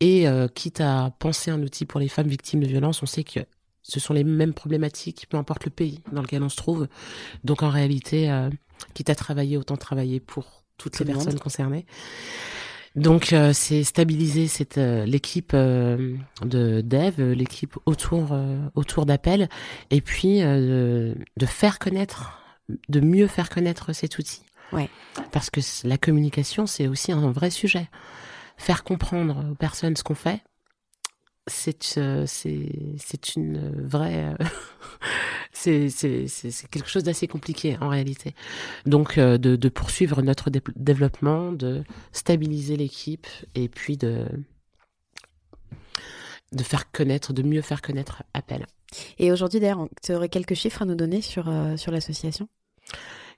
[0.00, 3.24] Et euh, quitte à penser un outil pour les femmes victimes de violences, on sait
[3.24, 3.40] que
[3.82, 6.88] ce sont les mêmes problématiques, peu importe le pays dans lequel on se trouve.
[7.44, 8.50] Donc en réalité, euh,
[8.94, 11.86] quitte à travailler, autant travailler pour toutes Tout les personnes concernées.
[12.96, 19.04] Donc euh, c'est stabiliser cette euh, l'équipe euh, de dev, euh, l'équipe autour euh, autour
[19.04, 19.48] d'appel,
[19.90, 22.40] et puis euh, de, de faire connaître,
[22.88, 24.42] de mieux faire connaître cet outil.
[24.72, 24.88] Ouais.
[25.32, 27.88] Parce que la communication c'est aussi un vrai sujet.
[28.56, 30.40] Faire comprendre aux personnes ce qu'on fait,
[31.46, 34.44] c'est euh, c'est c'est une vraie euh,
[35.52, 38.34] c'est c'est c'est c'est quelque chose d'assez compliqué en réalité.
[38.86, 44.26] Donc euh, de de poursuivre notre dé- développement, de stabiliser l'équipe et puis de
[46.52, 48.66] de faire connaître, de mieux faire connaître Appel.
[49.18, 52.48] Et aujourd'hui, d'ailleurs, tu aurais quelques chiffres à nous donner sur, euh, sur l'association?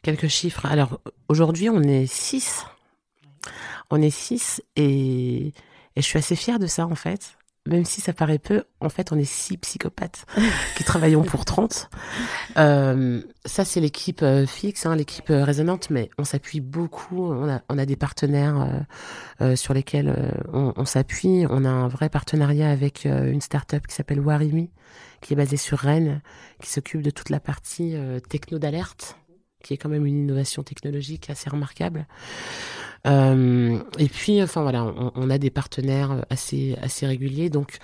[0.03, 0.66] Quelques chiffres.
[0.66, 2.64] Alors aujourd'hui, on est six.
[3.90, 5.53] On est six et, et
[5.97, 7.36] je suis assez fière de ça en fait.
[7.66, 10.26] Même si ça paraît peu, en fait, on est six psychopathes
[10.76, 11.90] qui travaillons pour 30.
[12.57, 17.24] Euh, ça, c'est l'équipe euh, fixe, hein, l'équipe euh, résonante, mais on s'appuie beaucoup.
[17.24, 18.85] On a, des partenaires
[19.55, 21.46] sur lesquels on, on s'appuie.
[21.48, 24.70] On a un vrai partenariat avec une start-up qui s'appelle Warimi,
[25.20, 26.20] qui est basée sur Rennes,
[26.61, 27.94] qui s'occupe de toute la partie
[28.29, 29.16] techno d'alerte,
[29.66, 32.07] qui est quand même une innovation technologique assez remarquable.
[33.07, 37.50] Euh, et puis, enfin voilà, on, a des partenaires assez assez réguliers.
[37.50, 37.79] Donc,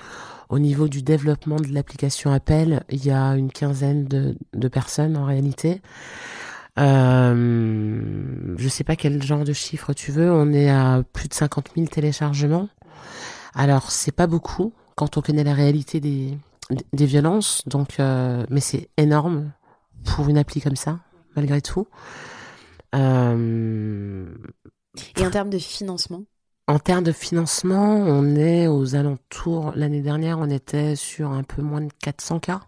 [0.49, 5.17] au niveau du développement de l'application Appel, il y a une quinzaine de, de personnes
[5.17, 5.83] en réalité.
[6.79, 10.31] Euh, je sais pas quel genre de chiffre tu veux.
[10.31, 12.69] On est à plus de 50 000 téléchargements.
[13.55, 16.39] Alors, c'est pas beaucoup quand on connaît la réalité des
[16.93, 17.63] des violences.
[17.67, 19.51] Donc, euh, mais c'est énorme
[20.05, 20.99] pour une appli comme ça,
[21.37, 21.87] malgré tout.
[22.95, 24.27] Euh,
[25.17, 26.25] et en termes de financement?
[26.69, 29.73] En termes de financement, on est aux alentours.
[29.75, 32.61] L'année dernière, on était sur un peu moins de 400 cas.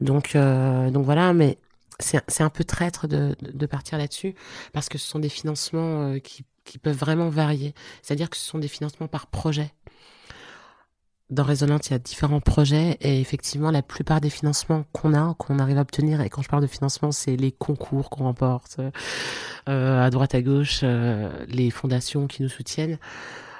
[0.00, 1.58] Donc, euh, donc voilà, mais
[2.00, 4.34] c'est un peu traître de, de partir là-dessus
[4.72, 7.74] parce que ce sont des financements euh, qui, qui peuvent vraiment varier.
[8.02, 9.72] C'est-à-dire que ce sont des financements par projet
[11.30, 15.34] dans Résonante, il y a différents projets et effectivement, la plupart des financements qu'on a,
[15.34, 18.80] qu'on arrive à obtenir, et quand je parle de financement, c'est les concours qu'on remporte
[19.68, 22.98] euh, à droite, à gauche, euh, les fondations qui nous soutiennent.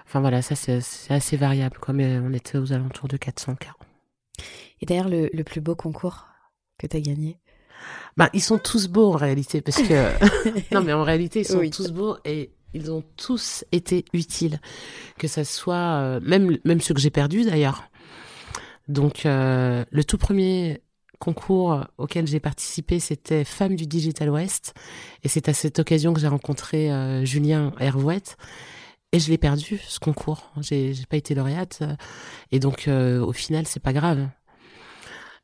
[0.07, 3.74] Enfin voilà, ça c'est assez variable, comme on était aux alentours de 400 cas.
[4.81, 6.26] Et d'ailleurs, le, le, plus beau concours
[6.78, 7.38] que tu as gagné?
[8.16, 11.68] Bah, ils sont tous beaux en réalité, parce que non, mais en réalité, ils sont
[11.68, 14.61] tous beaux et ils ont tous été utiles,
[15.18, 17.85] que ça soit euh, même même ceux que j'ai perdus d'ailleurs.
[18.88, 20.83] Donc euh, le tout premier
[21.18, 24.74] concours auquel j'ai participé, c'était Femmes du Digital West,
[25.24, 28.37] et c'est à cette occasion que j'ai rencontré euh, Julien Hervouette.
[29.12, 30.52] Et je l'ai perdu ce concours.
[30.61, 31.83] J'ai j'ai pas été lauréate,
[32.52, 34.28] et donc au final c'est pas grave.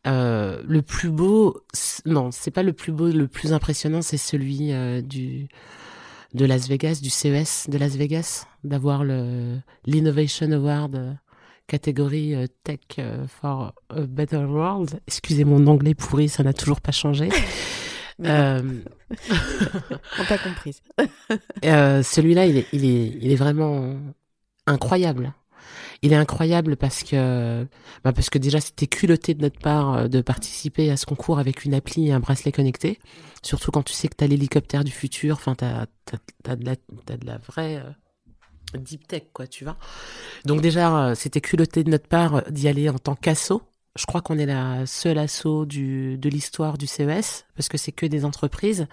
[0.05, 1.63] le plus beau,
[2.05, 4.71] non, c'est pas le plus beau, le plus impressionnant, c'est celui
[5.03, 5.49] du
[6.35, 11.12] de Las Vegas, du CES de Las Vegas, d'avoir le l'Innovation Award euh,
[11.66, 15.01] catégorie euh, Tech euh, for a Better World.
[15.07, 17.29] Excusez mon anglais pourri, ça n'a toujours pas changé.
[18.25, 18.81] euh...
[20.18, 20.81] On t'a compris.
[21.62, 23.97] Celui-là, il est, il, est, il est vraiment
[24.66, 25.33] incroyable
[26.05, 27.67] il est incroyable parce que
[28.05, 31.38] bah parce que déjà c'était culotté de notre part euh, de participer à ce concours
[31.38, 32.99] avec une appli et un bracelet connecté.
[33.43, 35.37] Surtout quand tu sais que t'as l'hélicoptère du futur.
[35.37, 35.87] Enfin, t'as
[36.43, 39.79] t'as de la t'as de la vraie euh, deep tech quoi, tu vois.
[40.45, 43.62] Donc déjà euh, c'était culotté de notre part d'y aller en tant qu'asso.
[43.97, 47.93] Je crois qu'on est la seule asso du de l'histoire du CES parce que c'est
[47.93, 48.88] que des entreprises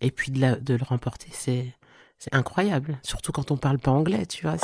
[0.00, 1.72] et puis de la, de le remporter c'est
[2.18, 4.56] c'est incroyable, surtout quand on parle pas anglais, tu vois,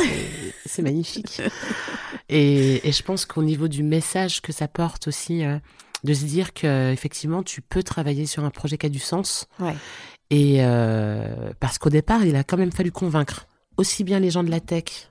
[0.66, 1.40] c'est magnifique.
[2.30, 5.58] Et, et, je pense qu'au niveau du message que ça porte aussi, euh,
[6.04, 9.46] de se dire que effectivement tu peux travailler sur un projet qui a du sens.
[9.58, 9.74] Ouais.
[10.30, 14.44] Et euh, parce qu'au départ, il a quand même fallu convaincre aussi bien les gens
[14.44, 15.10] de la tech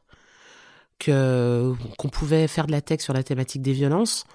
[0.99, 4.25] que qu'on pouvait faire de la tech sur la thématique des violences,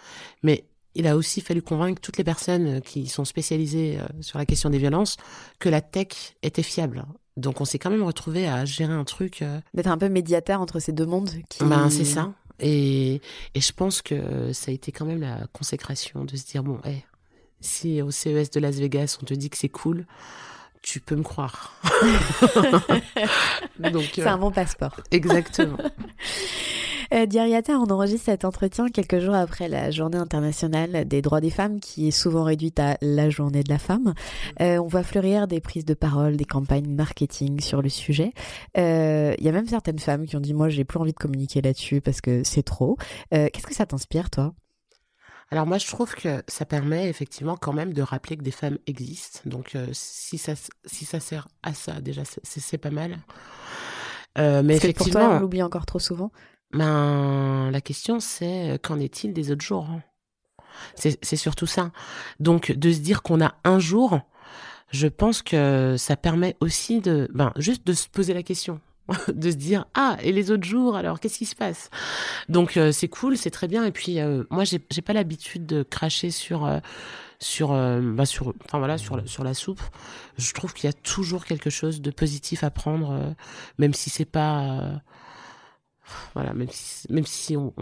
[0.43, 4.47] mais il a aussi fallu convaincre toutes les personnes qui sont spécialisées euh, sur la
[4.47, 5.17] question des violences
[5.59, 7.05] que la tech était fiable
[7.39, 9.43] donc on s'est quand même retrouvé à gérer un truc.
[9.43, 11.31] Euh, D'être un peu médiateur entre ces deux mondes.
[11.49, 11.65] Qui...
[11.65, 12.33] Ben c'est ça.
[12.61, 13.21] Et,
[13.55, 16.81] et je pense que ça a été quand même la consécration de se dire bon,
[16.85, 17.05] hey,
[17.61, 20.07] si au CES de Las Vegas on te dit que c'est cool,
[20.83, 21.81] tu peux me croire.
[23.81, 25.01] C'est euh, un bon passeport.
[25.11, 25.79] Exactement.
[27.15, 31.51] Euh, Diariata, on enregistre cet entretien quelques jours après la journée internationale des droits des
[31.51, 34.15] femmes, qui est souvent réduite à la journée de la femme.
[34.61, 38.33] Euh, on voit fleurir des prises de parole, des campagnes marketing sur le sujet.
[38.77, 41.19] Euh, il y a même certaines femmes qui ont dit, moi, j'ai plus envie de
[41.19, 42.97] communiquer là-dessus parce que c'est trop.
[43.33, 44.53] Euh, Qu'est-ce que ça t'inspire, toi?
[45.51, 48.79] Alors moi, je trouve que ça permet effectivement quand même de rappeler que des femmes
[48.87, 49.41] existent.
[49.47, 50.53] Donc euh, si ça
[50.85, 53.19] si ça sert à ça, déjà c'est pas mal.
[54.37, 56.31] Euh, mais effectivement, que pour toi, on l'oublie encore trop souvent.
[56.73, 60.03] Ben, la question c'est euh, qu'en est-il des autres jours hein?
[60.97, 61.91] C'est surtout ça.
[62.41, 64.21] Donc de se dire qu'on a un jour,
[64.91, 68.81] je pense que ça permet aussi de, ben, juste de se poser la question,
[69.29, 71.91] de se dire ah et les autres jours alors qu'est-ce qui se passe?
[72.49, 73.85] Donc euh, c'est cool, c'est très bien.
[73.85, 76.79] Et puis euh, moi j'ai j'ai pas l'habitude de cracher sur euh,
[77.39, 79.83] sur bah, sur enfin voilà sur sur la soupe.
[80.37, 83.35] Je trouve qu'il y a toujours quelque chose de positif à prendre,
[83.79, 85.01] même si c'est pas
[86.35, 86.69] voilà, même
[87.27, 87.73] si, on,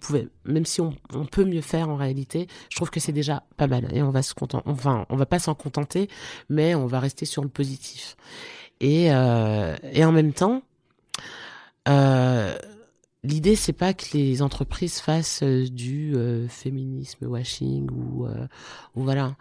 [0.00, 0.94] pouvait, même si on,
[1.30, 4.22] peut mieux faire en réalité, je trouve que c'est déjà pas mal et on va
[4.22, 4.34] se
[4.66, 6.08] on va pas s'en contenter,
[6.48, 8.16] mais on va rester sur le positif.
[8.80, 10.62] Et, euh, en même temps,
[11.88, 12.56] euh,
[13.22, 16.14] l'idée c'est pas que les entreprises fassent du
[16.48, 18.26] féminisme washing ou,
[18.94, 19.36] voilà.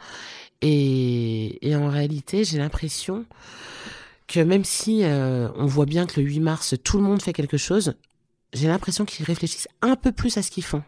[0.61, 3.25] Et en réalité, j'ai l'impression
[4.27, 7.57] que même si on voit bien que le 8 mars tout le monde fait quelque
[7.57, 7.95] chose,
[8.53, 10.83] j'ai l'impression qu'ils réfléchissent un peu plus à ce qu'ils font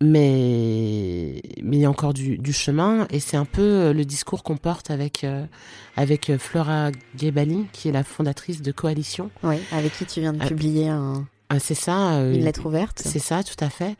[0.00, 4.04] mais mais il y a encore du, du chemin et c'est un peu euh, le
[4.04, 5.44] discours qu'on porte avec euh,
[5.96, 9.30] avec euh, Flora Gebali qui est la fondatrice de Coalition.
[9.42, 13.00] Oui, avec qui tu viens de publier un ah, c'est ça une lettre ouverte.
[13.04, 13.94] C'est ça, tout à fait.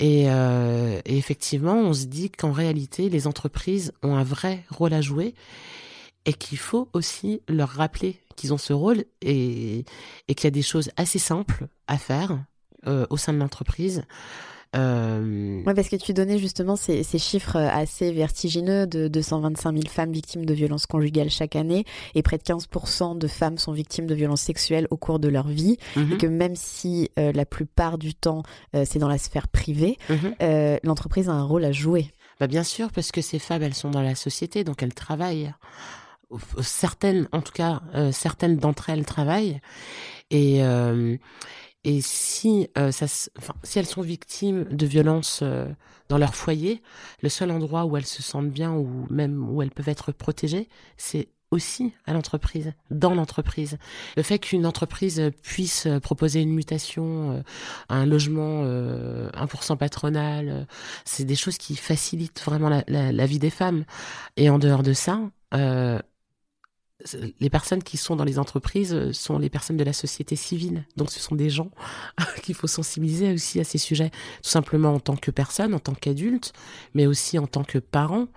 [0.00, 5.00] Et, et effectivement, on se dit qu'en réalité, les entreprises ont un vrai rôle à
[5.00, 5.34] jouer
[6.24, 9.84] et qu'il faut aussi leur rappeler qu'ils ont ce rôle et,
[10.28, 12.38] et qu'il y a des choses assez simples à faire
[13.10, 14.04] au sein de l'entreprise.
[14.76, 15.62] Euh...
[15.64, 20.12] Ouais, parce que tu donnais justement ces, ces chiffres assez vertigineux de 225 000 femmes
[20.12, 24.14] victimes de violences conjugales chaque année et près de 15% de femmes sont victimes de
[24.14, 26.12] violences sexuelles au cours de leur vie mhm.
[26.12, 28.42] et que même si euh, la plupart du temps
[28.76, 30.34] euh, c'est dans la sphère privée, mhm.
[30.42, 32.06] euh, l'entreprise a un rôle à jouer.
[32.38, 35.52] Bah bien sûr, parce que ces femmes, elles sont dans la société, donc elles travaillent.
[36.60, 39.60] Certaines, en tout cas, certaines d'entre elles travaillent.
[40.30, 40.62] Et,
[41.84, 43.06] et si, euh, ça,
[43.38, 45.66] enfin, si elles sont victimes de violences euh,
[46.08, 46.82] dans leur foyer,
[47.22, 50.68] le seul endroit où elles se sentent bien ou même où elles peuvent être protégées,
[50.98, 53.78] c'est aussi à l'entreprise, dans l'entreprise.
[54.16, 57.42] Le fait qu'une entreprise puisse proposer une mutation, euh,
[57.88, 60.66] un logement 1% patronal,
[61.04, 63.84] c'est des choses qui facilitent vraiment la, la, la, vie des femmes.
[64.36, 65.18] Et en dehors de ça,
[67.40, 70.84] les personnes qui sont dans les entreprises euh, sont les personnes de la société civile.
[70.96, 71.70] Donc ce sont des gens
[72.42, 74.10] qu'il faut sensibiliser aussi à ces sujets,
[74.42, 76.52] tout simplement en tant que personne, en tant qu'adulte,
[76.94, 78.28] mais aussi en tant que parent.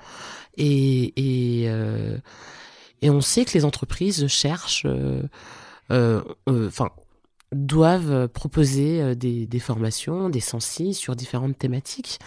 [0.58, 2.18] Et, et, euh,
[3.02, 5.24] et on sait que les entreprises cherchent, euh,
[5.92, 6.92] euh, euh enfin,
[7.52, 12.20] doivent proposer des, des formations, des sensis sur différentes thématiques.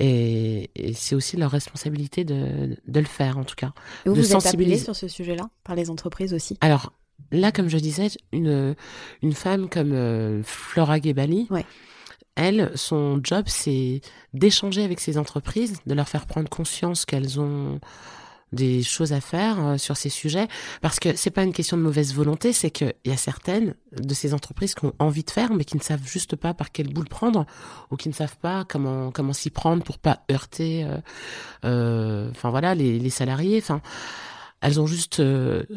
[0.00, 3.72] Et, c'est aussi leur responsabilité de, de, le faire, en tout cas.
[4.06, 6.56] Et vous, de vous sensibiliser sur ce sujet-là, par les entreprises aussi?
[6.60, 6.92] Alors,
[7.32, 8.74] là, comme je disais, une,
[9.22, 11.66] une femme comme euh, Flora Gebali, ouais.
[12.36, 14.00] elle, son job, c'est
[14.34, 17.80] d'échanger avec ces entreprises, de leur faire prendre conscience qu'elles ont
[18.52, 20.48] des choses à faire euh, sur ces sujets.
[20.80, 24.14] Parce que c'est pas une question de mauvaise volonté, c'est qu'il y a certaines de
[24.14, 26.92] ces entreprises qui ont envie de faire mais qui ne savent juste pas par quelle
[26.92, 27.46] boule prendre
[27.90, 30.98] ou qui ne savent pas comment comment s'y prendre pour pas heurter euh,
[31.64, 33.58] euh, enfin voilà les, les salariés.
[33.58, 33.80] Enfin
[34.60, 35.22] elles ont juste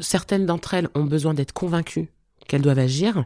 [0.02, 2.10] certaines d'entre elles ont besoin d'être convaincues
[2.48, 3.26] qu'elles doivent agir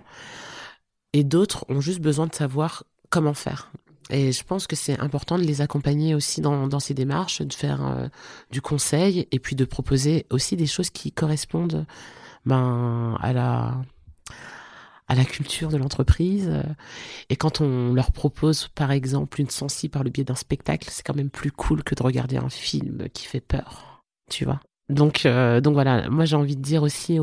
[1.14, 3.72] et d'autres ont juste besoin de savoir comment faire
[4.10, 7.54] et je pense que c'est important de les accompagner aussi dans, dans ces démarches, de
[7.54, 8.08] faire euh,
[8.52, 11.86] du conseil et puis de proposer aussi des choses qui correspondent
[12.46, 13.82] ben, à la
[15.08, 16.52] à la culture de l'entreprise.
[17.30, 21.04] Et quand on leur propose, par exemple, une sensi par le biais d'un spectacle, c'est
[21.04, 24.60] quand même plus cool que de regarder un film qui fait peur, tu vois.
[24.90, 27.20] Donc, euh, donc voilà, moi j'ai envie de dire aussi,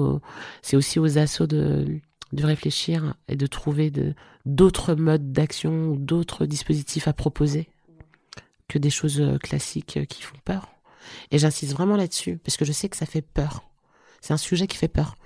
[0.63, 2.01] c'est aussi aux assauts de
[2.33, 3.91] de réfléchir et de trouver
[4.47, 7.69] d'autres modes d'action ou d'autres dispositifs à proposer
[8.69, 10.69] que des choses euh, classiques euh, qui font peur.
[11.31, 13.69] Et j'insiste vraiment là-dessus, parce que je sais que ça fait peur.
[14.21, 15.17] C'est un sujet qui fait peur.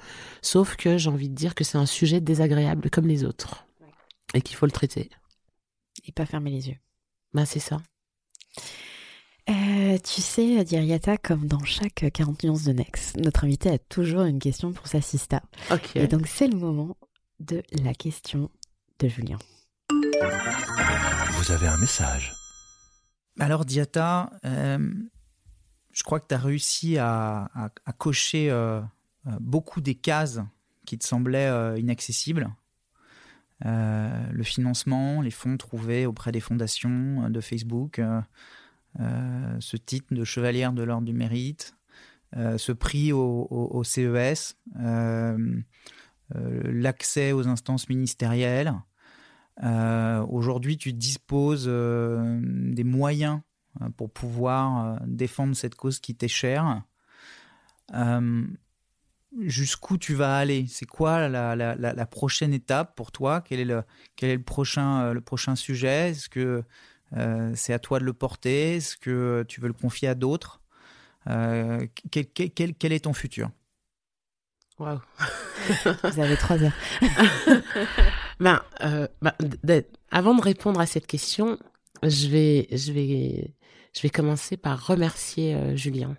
[0.43, 3.67] Sauf que j'ai envie de dire que c'est un sujet désagréable comme les autres.
[4.35, 5.11] Et qu'il faut le traiter.
[6.05, 6.79] Et pas fermer les yeux.
[7.35, 7.81] Ben, c'est ça.
[9.49, 14.23] Euh, tu sais, Diriata, comme dans chaque 40 nuances de Nex, notre invité a toujours
[14.23, 15.43] une question pour sa sista.
[15.95, 16.97] Et donc, c'est le moment
[17.39, 18.51] de la question
[18.99, 19.39] de Julien.
[21.33, 22.35] Vous avez un message.
[23.39, 24.79] Alors, Diata, euh,
[25.93, 28.81] je crois que tu as réussi à, cocher euh,
[29.41, 30.41] beaucoup des cases
[30.85, 32.49] qui te semblaient inaccessibles.
[33.65, 38.01] le financement, les fonds trouvés auprès des fondations de Facebook,
[39.01, 41.75] euh, ce titre de chevalière de l'ordre du mérite,
[42.37, 45.61] euh, ce prix au, CES, euh,
[46.35, 48.75] l'accès aux instances ministérielles.
[49.63, 53.41] Aujourd'hui, tu disposes des moyens
[53.97, 56.83] pour pouvoir défendre cette cause qui t'est chère.
[59.41, 60.67] Jusqu'où tu vas aller?
[60.69, 63.43] C'est quoi la, prochaine étape pour toi?
[63.43, 66.11] Quel est le, prochain, sujet?
[66.11, 66.63] Est-ce que
[67.17, 68.77] euh, c'est à toi de le porter?
[68.77, 70.63] Est-ce que tu veux le confier à d'autres?
[71.27, 73.51] Euh, quel, est ton futur?
[74.79, 75.01] Waouh
[76.05, 76.73] Vous avez trois heures.
[78.41, 79.09] ben, euh,
[79.63, 81.59] ben avant de répondre à cette question,
[82.03, 83.55] je vais, je vais,
[83.95, 86.17] je vais commencer par remercier Julien.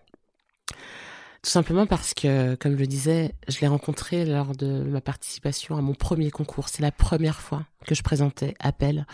[1.47, 5.77] Tout simplement parce que, comme je le disais, je l'ai rencontré lors de ma participation
[5.77, 6.67] à mon premier concours.
[6.67, 9.05] C'est la première fois que je présentais appel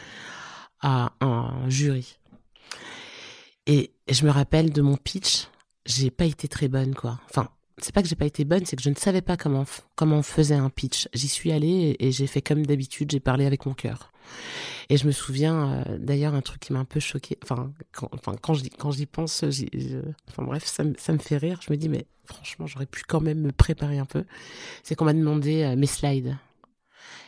[0.81, 2.17] à un jury.
[3.67, 5.47] Et je me rappelle de mon pitch,
[5.85, 7.19] j'ai pas été très bonne, quoi.
[7.29, 9.65] Enfin, c'est pas que j'ai pas été bonne, c'est que je ne savais pas comment
[9.95, 11.07] comment on faisait un pitch.
[11.13, 14.11] J'y suis allée et, j'ai fait comme d'habitude, j'ai parlé avec mon cœur.
[14.89, 17.37] Et je me souviens euh, d'ailleurs un truc qui m'a un peu choqué.
[17.43, 18.09] Enfin, quand,
[18.41, 21.59] quand j'y pense, enfin bref, ça, ça me fait rire.
[21.65, 24.25] Je me dis mais franchement, j'aurais pu quand même me préparer un peu.
[24.83, 26.37] C'est qu'on m'a demandé euh, mes slides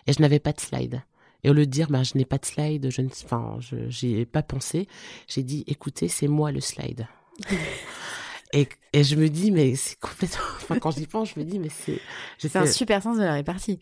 [0.08, 1.02] et je n'avais pas de slides.
[1.44, 4.42] Et au lieu de dire, bah, je n'ai pas de slide, je j'y ai pas
[4.42, 4.88] pensé,
[5.28, 7.08] j'ai dit, écoutez, c'est moi le slide.
[8.54, 11.60] et, et je me dis, mais c'est complètement, enfin, quand j'y pense, je me dis,
[11.60, 12.00] mais c'est,
[12.38, 13.80] c'est un super sens de la répartie.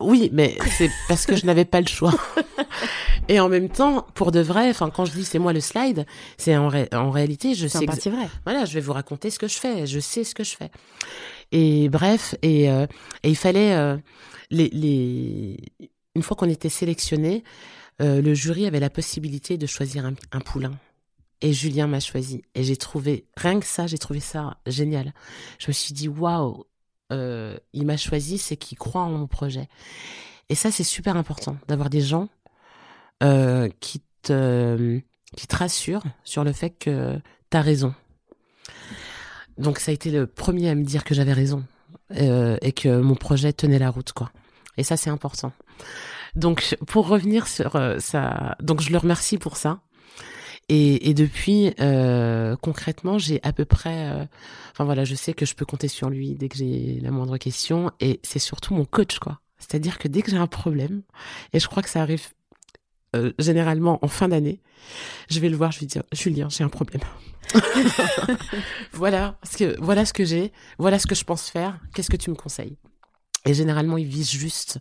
[0.00, 2.14] Oui, mais c'est parce que je n'avais pas le choix.
[3.28, 6.06] Et en même temps, pour de vrai, enfin, quand je dis c'est moi le slide,
[6.38, 7.84] c'est en, en réalité, je sais.
[8.00, 8.28] C'est vrai.
[8.44, 9.86] Voilà, je vais vous raconter ce que je fais.
[9.86, 10.70] Je sais ce que je fais.
[11.52, 12.86] Et bref, et, euh,
[13.22, 13.98] et il fallait euh,
[14.50, 15.58] les, les
[16.14, 17.44] une fois qu'on était sélectionné,
[18.00, 20.72] euh, le jury avait la possibilité de choisir un, poulain.
[21.42, 22.42] Et Julien m'a choisi.
[22.54, 25.14] Et j'ai trouvé, rien que ça, j'ai trouvé ça génial.
[25.58, 26.64] Je me suis dit, waouh,
[27.12, 29.68] euh, il m'a choisi, c'est qu'il croit en mon projet.
[30.48, 32.28] Et ça, c'est super important d'avoir des gens
[33.22, 35.00] euh, qui te
[35.36, 37.18] qui te rassurent sur le fait que
[37.50, 37.94] tu as raison.
[39.58, 41.64] Donc ça a été le premier à me dire que j'avais raison
[42.12, 44.32] et que mon projet tenait la route, quoi.
[44.76, 45.52] Et ça, c'est important.
[46.36, 49.80] Donc, pour revenir sur euh, ça, donc je le remercie pour ça.
[50.72, 54.24] Et, et depuis, euh, concrètement, j'ai à peu près, euh,
[54.70, 57.38] enfin voilà, je sais que je peux compter sur lui dès que j'ai la moindre
[57.38, 57.90] question.
[57.98, 59.40] Et c'est surtout mon coach, quoi.
[59.58, 61.02] C'est-à-dire que dès que j'ai un problème,
[61.52, 62.28] et je crois que ça arrive
[63.16, 64.60] euh, généralement en fin d'année,
[65.28, 67.02] je vais le voir, je vais dire Julien, j'ai un problème.
[68.92, 71.80] voilà, parce que voilà ce que j'ai, voilà ce que je pense faire.
[71.94, 72.76] Qu'est-ce que tu me conseilles?
[73.44, 74.78] Et généralement, il vise juste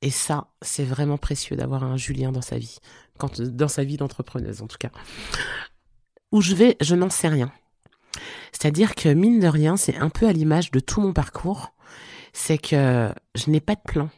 [0.00, 2.78] et ça, c'est vraiment précieux d'avoir un Julien dans sa vie,
[3.18, 4.90] dans sa vie d'entrepreneuse en tout cas.
[6.32, 7.52] Où je vais, je n'en sais rien.
[8.52, 11.74] C'est-à-dire que mine de rien, c'est un peu à l'image de tout mon parcours,
[12.32, 14.10] c'est que je n'ai pas de plan.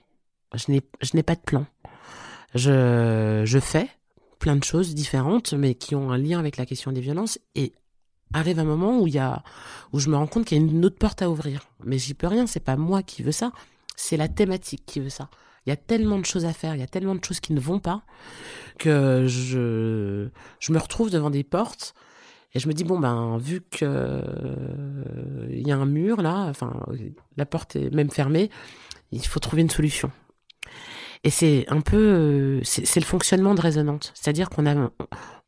[0.54, 1.66] Je n'ai, je n'ai pas de plan.
[2.54, 3.88] Je, je fais
[4.38, 7.38] plein de choses différentes, mais qui ont un lien avec la question des violences.
[7.54, 7.72] Et
[8.32, 9.42] arrive un moment où il y a,
[9.92, 11.68] où je me rends compte qu'il y a une autre porte à ouvrir.
[11.84, 12.46] Mais j'y peux rien.
[12.46, 13.52] C'est pas moi qui veux ça.
[13.96, 15.28] C'est la thématique qui veut ça.
[15.66, 17.52] Il y a tellement de choses à faire, il y a tellement de choses qui
[17.52, 18.02] ne vont pas
[18.78, 21.94] que je, je me retrouve devant des portes
[22.54, 26.80] et je me dis bon ben vu que euh, y a un mur là, enfin
[27.36, 28.50] la porte est même fermée,
[29.12, 30.10] il faut trouver une solution.
[31.22, 34.90] Et c'est un peu c'est le fonctionnement de résonante, c'est-à-dire qu'on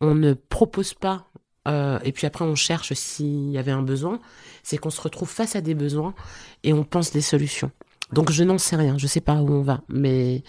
[0.01, 1.29] on ne propose pas
[1.69, 4.21] euh, et puis après on cherche s'il y avait un besoin,
[4.63, 6.15] c'est qu'on se retrouve face à des besoins
[6.63, 7.71] et on pense des solutions.
[8.13, 10.43] Donc je n'en sais rien, je sais pas où on va, mais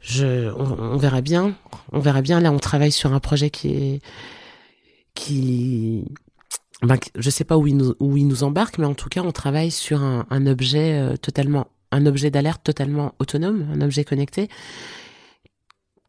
[0.00, 1.54] je, on, verra bien.
[1.92, 2.40] On verra bien.
[2.40, 4.00] Là, on travaille sur un projet qui est,
[5.14, 6.04] qui,
[6.82, 9.32] ben, je sais pas où il nous, où nous embarque, mais en tout cas, on
[9.32, 14.48] travaille sur un, un objet euh, totalement, un objet d'alerte totalement autonome, un objet connecté.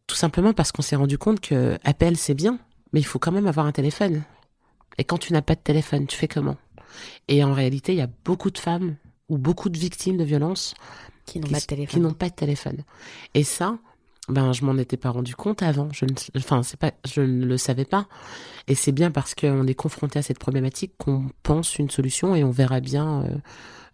[0.05, 2.59] Tout simplement parce qu'on s'est rendu compte que appel c'est bien,
[2.93, 4.23] mais il faut quand même avoir un téléphone.
[4.99, 6.57] Et quand tu n'as pas de téléphone, tu fais comment?
[7.27, 8.95] Et en réalité, il y a beaucoup de femmes
[9.29, 10.73] ou beaucoup de victimes de violences
[11.25, 11.93] qui n'ont pas de téléphone.
[11.93, 12.77] Qui n'ont pas de téléphone.
[13.33, 13.77] Et ça,
[14.29, 15.89] ben je m'en étais pas rendu compte avant.
[15.91, 18.07] Je ne, enfin c'est pas, je ne le savais pas.
[18.67, 22.43] Et c'est bien parce qu'on est confronté à cette problématique qu'on pense une solution et
[22.43, 23.37] on verra bien euh,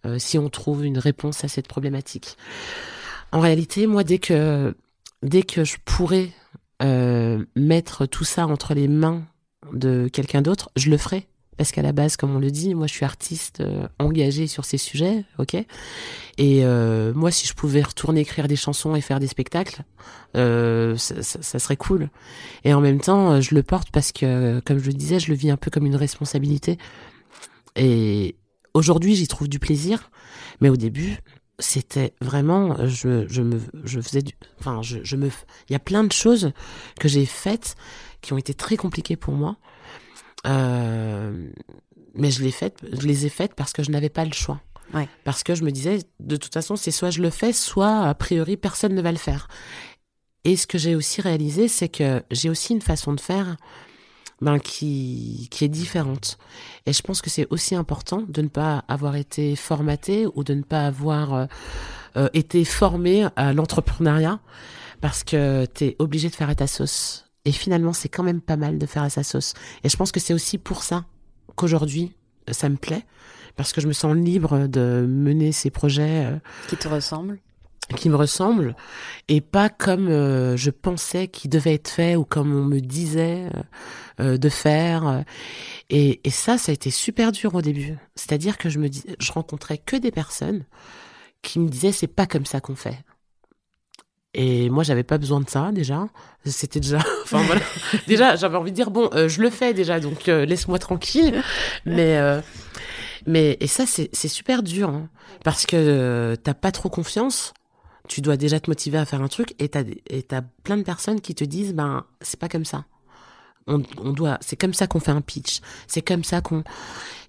[0.06, 2.36] euh, si on trouve une réponse à cette problématique.
[3.32, 4.74] En réalité, moi dès que
[5.22, 6.30] dès que je pourrais
[6.82, 9.24] euh, mettre tout ça entre les mains
[9.72, 12.86] de quelqu'un d'autre, je le ferai parce qu'à la base, comme on le dit, moi
[12.86, 15.54] je suis artiste euh, engagée sur ces sujets, ok?
[15.54, 19.82] Et euh, moi, si je pouvais retourner écrire des chansons et faire des spectacles,
[20.36, 22.10] euh, ça, ça, serait cool.
[22.64, 25.36] Et en même temps, je le porte parce que, comme je le disais, je le
[25.36, 26.76] vis un peu comme une responsabilité.
[27.76, 28.34] Et
[28.72, 30.10] aujourd'hui, j'y trouve du plaisir,
[30.60, 31.18] mais au début,
[31.60, 35.28] c'était vraiment, je, je me, je faisais du, enfin, je, je me,
[35.68, 36.52] il y a plein de choses
[36.98, 37.76] que j'ai faites
[38.22, 39.56] qui ont été très compliquées pour moi
[40.46, 41.48] euh,
[42.14, 44.60] mais je, l'ai fait, je les ai faites parce que je n'avais pas le choix.
[44.92, 45.08] Ouais.
[45.24, 48.14] Parce que je me disais, de toute façon, c'est soit je le fais, soit a
[48.14, 49.48] priori personne ne va le faire.
[50.44, 53.56] Et ce que j'ai aussi réalisé, c'est que j'ai aussi une façon de faire
[54.40, 56.38] ben, qui, qui est différente.
[56.86, 60.54] Et je pense que c'est aussi important de ne pas avoir été formaté ou de
[60.54, 61.46] ne pas avoir euh,
[62.16, 64.38] euh été formé à l'entrepreneuriat
[65.00, 67.24] parce que tu es obligé de faire à ta sauce.
[67.44, 69.54] Et finalement, c'est quand même pas mal de faire à sa sauce.
[69.82, 71.04] Et je pense que c'est aussi pour ça
[71.56, 72.14] qu'aujourd'hui,
[72.50, 73.04] ça me plaît.
[73.56, 76.38] Parce que je me sens libre de mener ces projets euh,
[76.68, 77.38] qui te ressemblent.
[77.96, 78.74] qui me ressemblent.
[79.28, 83.48] Et pas comme euh, je pensais qu'ils devaient être faits ou comme on me disait
[84.20, 85.24] euh, de faire.
[85.90, 87.94] Et, et, ça ça a été super dur au début.
[88.16, 90.64] C'est-à-dire que je me dis je rencontrais que des personnes
[91.42, 93.04] qui me disaient c'est pas comme ça qu'on fait
[94.34, 96.08] et moi, j'avais pas besoin de ça déjà.
[96.44, 97.60] C'était déjà, enfin voilà.
[98.06, 101.42] déjà, j'avais envie de dire bon, je le fais déjà, donc laisse-moi tranquille.
[101.86, 102.18] Mais
[103.26, 105.08] mais et ça, c'est super dur hein,
[105.44, 107.54] parce que euh, t'as pas trop confiance.
[108.06, 110.82] Tu dois déjà te motiver à faire un truc et t'as et t'as plein de
[110.82, 112.84] personnes qui te disent ben c'est pas comme ça.
[113.66, 115.60] On, on doit, c'est comme ça qu'on fait un pitch.
[115.86, 116.64] C'est comme ça qu'on.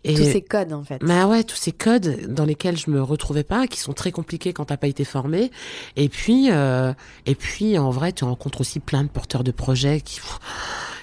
[0.04, 1.02] Et, tous ces codes en fait.
[1.02, 4.54] Bah ouais, tous ces codes dans lesquels je me retrouvais pas, qui sont très compliqués
[4.54, 5.50] quand t'as pas été formé.
[5.96, 6.94] Et puis, euh,
[7.26, 10.20] et puis en vrai, tu rencontres aussi plein de porteurs de projets qui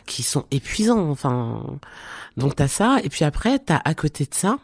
[0.07, 1.11] qui sont épuisants.
[1.11, 1.65] Enfin,
[2.37, 2.99] donc t'as ça.
[3.03, 4.59] Et puis après, t'as à côté de ça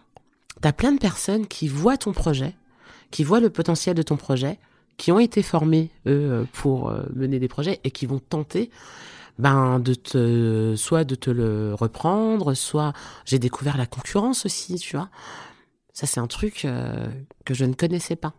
[0.61, 2.55] T'as plein de personnes qui voient ton projet,
[3.13, 4.59] qui voient le potentiel de ton projet,
[4.97, 8.71] qui ont été formés eux pour euh, mener des projets et qui vont tenter
[9.39, 12.93] ben de te soit de te le reprendre, soit
[13.25, 15.09] j'ai découvert la concurrence aussi, tu vois.
[15.93, 17.07] Ça c'est un truc euh,
[17.45, 18.35] que je ne connaissais pas.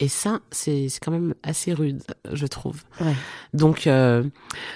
[0.00, 2.02] Et ça, c'est quand même assez rude,
[2.32, 2.82] je trouve.
[3.00, 3.14] Ouais.
[3.54, 4.24] Donc, euh,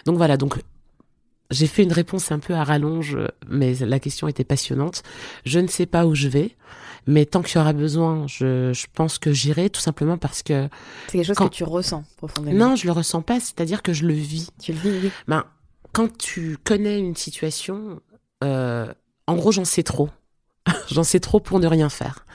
[0.04, 0.36] donc voilà.
[0.36, 0.54] Donc,
[1.50, 5.02] j'ai fait une réponse un peu à rallonge, mais la question était passionnante.
[5.44, 6.54] Je ne sais pas où je vais,
[7.06, 10.68] mais tant qu'il y aura besoin, je, je pense que j'irai, tout simplement parce que...
[11.06, 12.70] C'est quelque chose que tu ressens profondément.
[12.70, 14.50] Non, je le ressens pas, c'est-à-dire que je le vis.
[14.60, 15.10] Tu le vis, oui.
[15.28, 15.44] Ben,
[15.92, 18.00] quand tu connais une situation,
[18.42, 18.92] euh,
[19.26, 20.10] en gros, j'en sais trop.
[20.90, 22.26] J'en sais trop pour ne rien faire.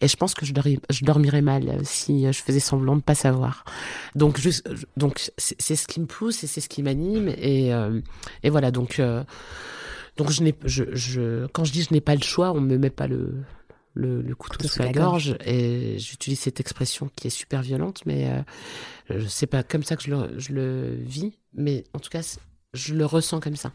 [0.00, 0.52] Et je pense que je,
[0.90, 3.64] je dormirais mal euh, si euh, je faisais semblant de pas savoir.
[4.16, 7.28] Donc, juste, donc c'est ce qui me pousse et c'est ce qui m'anime.
[7.28, 8.00] Et, euh,
[8.42, 9.22] et voilà, donc, euh,
[10.16, 12.78] donc je n'ai, je, je, quand je dis je n'ai pas le choix, on me
[12.78, 13.44] met pas le,
[13.98, 15.30] le, le couteau sous la gorge.
[15.32, 15.38] gorge.
[15.44, 18.44] Et j'utilise cette expression qui est super violente, mais
[19.10, 21.32] euh, c'est pas comme ça que je le, je le vis.
[21.54, 22.22] Mais en tout cas,
[22.72, 23.72] je le ressens comme ça.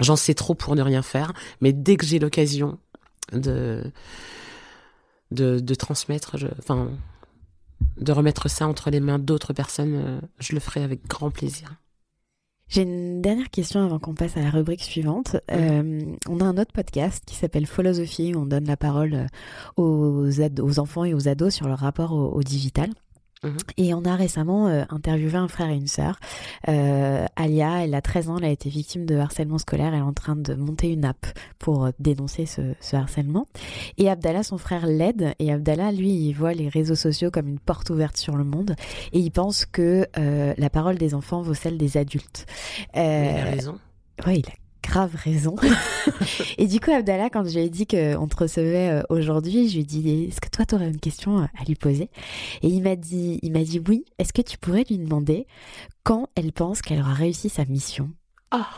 [0.00, 2.78] J'en sais trop pour ne rien faire, mais dès que j'ai l'occasion,
[3.32, 3.84] de,
[5.30, 6.90] de, de transmettre, je, enfin,
[7.98, 11.74] de remettre ça entre les mains d'autres personnes, euh, je le ferai avec grand plaisir.
[12.74, 15.36] J'ai une dernière question avant qu'on passe à la rubrique suivante.
[15.52, 19.26] Euh, on a un autre podcast qui s'appelle Philosophie, où on donne la parole euh,
[19.76, 20.28] aux,
[20.60, 22.90] aux enfants et aux ados sur leur rapport au, au digital.
[23.44, 23.56] Mhm.
[23.76, 26.18] Et on a récemment euh, interviewé un frère et une sœur.
[26.68, 30.02] Euh, Alia, elle a 13 ans, elle a été victime de harcèlement scolaire, elle est
[30.02, 31.26] en train de monter une app
[31.58, 33.46] pour euh, dénoncer ce, ce harcèlement.
[33.98, 35.34] Et Abdallah, son frère, l'aide.
[35.38, 38.74] Et Abdallah, lui, il voit les réseaux sociaux comme une porte ouverte sur le monde.
[39.12, 42.46] Et il pense que euh, la parole des enfants vaut celle des adultes.
[42.94, 43.78] il a raison.
[44.26, 45.56] Ouais, il a grave raison.
[46.58, 49.74] et du coup, Abdallah, quand je lui ai dit qu'on te recevait euh, aujourd'hui, je
[49.74, 52.10] lui ai dit Est-ce que toi, tu aurais une question euh, à lui poser?
[52.62, 54.04] Et il m'a dit, il m'a dit Oui.
[54.18, 55.46] Est-ce que tu pourrais lui demander
[56.02, 58.10] quand elle pense qu'elle aura réussi sa mission?
[58.50, 58.68] Ah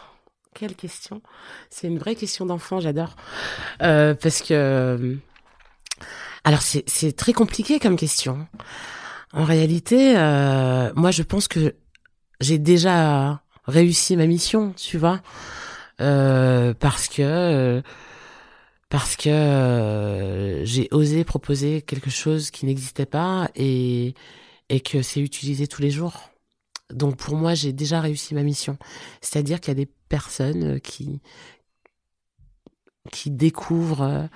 [0.59, 1.21] quelle question
[1.69, 3.15] C'est une vraie question d'enfant, j'adore.
[3.83, 5.19] Euh, parce que.
[6.45, 8.47] Alors, c'est très compliqué comme question.
[9.35, 10.15] En réalité,
[10.95, 11.75] moi, je pense que
[12.41, 15.21] j'ai déjà réussi ma mission, tu vois.
[16.01, 17.83] Euh, parce que euh,
[18.89, 24.15] parce que euh, j'ai osé proposer quelque chose qui n'existait pas et
[24.69, 26.31] et que c'est utilisé tous les jours.
[26.93, 28.79] Donc pour moi, j'ai déjà réussi ma mission.
[29.21, 31.21] C'est-à-dire qu'il y a des personnes qui
[33.13, 34.29] qui découvrent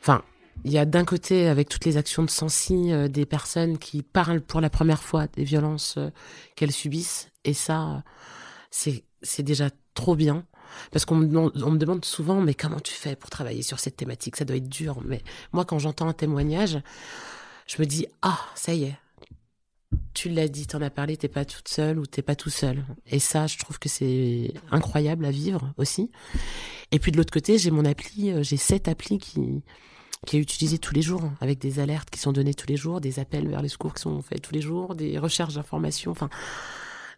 [0.00, 0.22] enfin
[0.64, 4.02] il y a d'un côté, avec toutes les actions de Sensi, euh, des personnes qui
[4.02, 6.10] parlent pour la première fois des violences euh,
[6.56, 7.30] qu'elles subissent.
[7.44, 8.02] Et ça,
[8.70, 10.44] c'est c'est déjà trop bien.
[10.90, 14.36] Parce qu'on me, demande, souvent, mais comment tu fais pour travailler sur cette thématique?
[14.36, 14.98] Ça doit être dur.
[15.04, 16.78] Mais moi, quand j'entends un témoignage,
[17.66, 18.96] je me dis, ah, ça y est,
[20.14, 22.84] tu l'as dit, t'en as parlé, t'es pas toute seule ou t'es pas tout seul.
[23.06, 26.10] Et ça, je trouve que c'est incroyable à vivre aussi.
[26.90, 29.62] Et puis de l'autre côté, j'ai mon appli, euh, j'ai cette appli qui
[30.24, 33.00] qui est utilisée tous les jours, avec des alertes qui sont données tous les jours,
[33.00, 36.10] des appels vers les secours qui sont faits tous les jours, des recherches d'informations.
[36.10, 36.30] Enfin,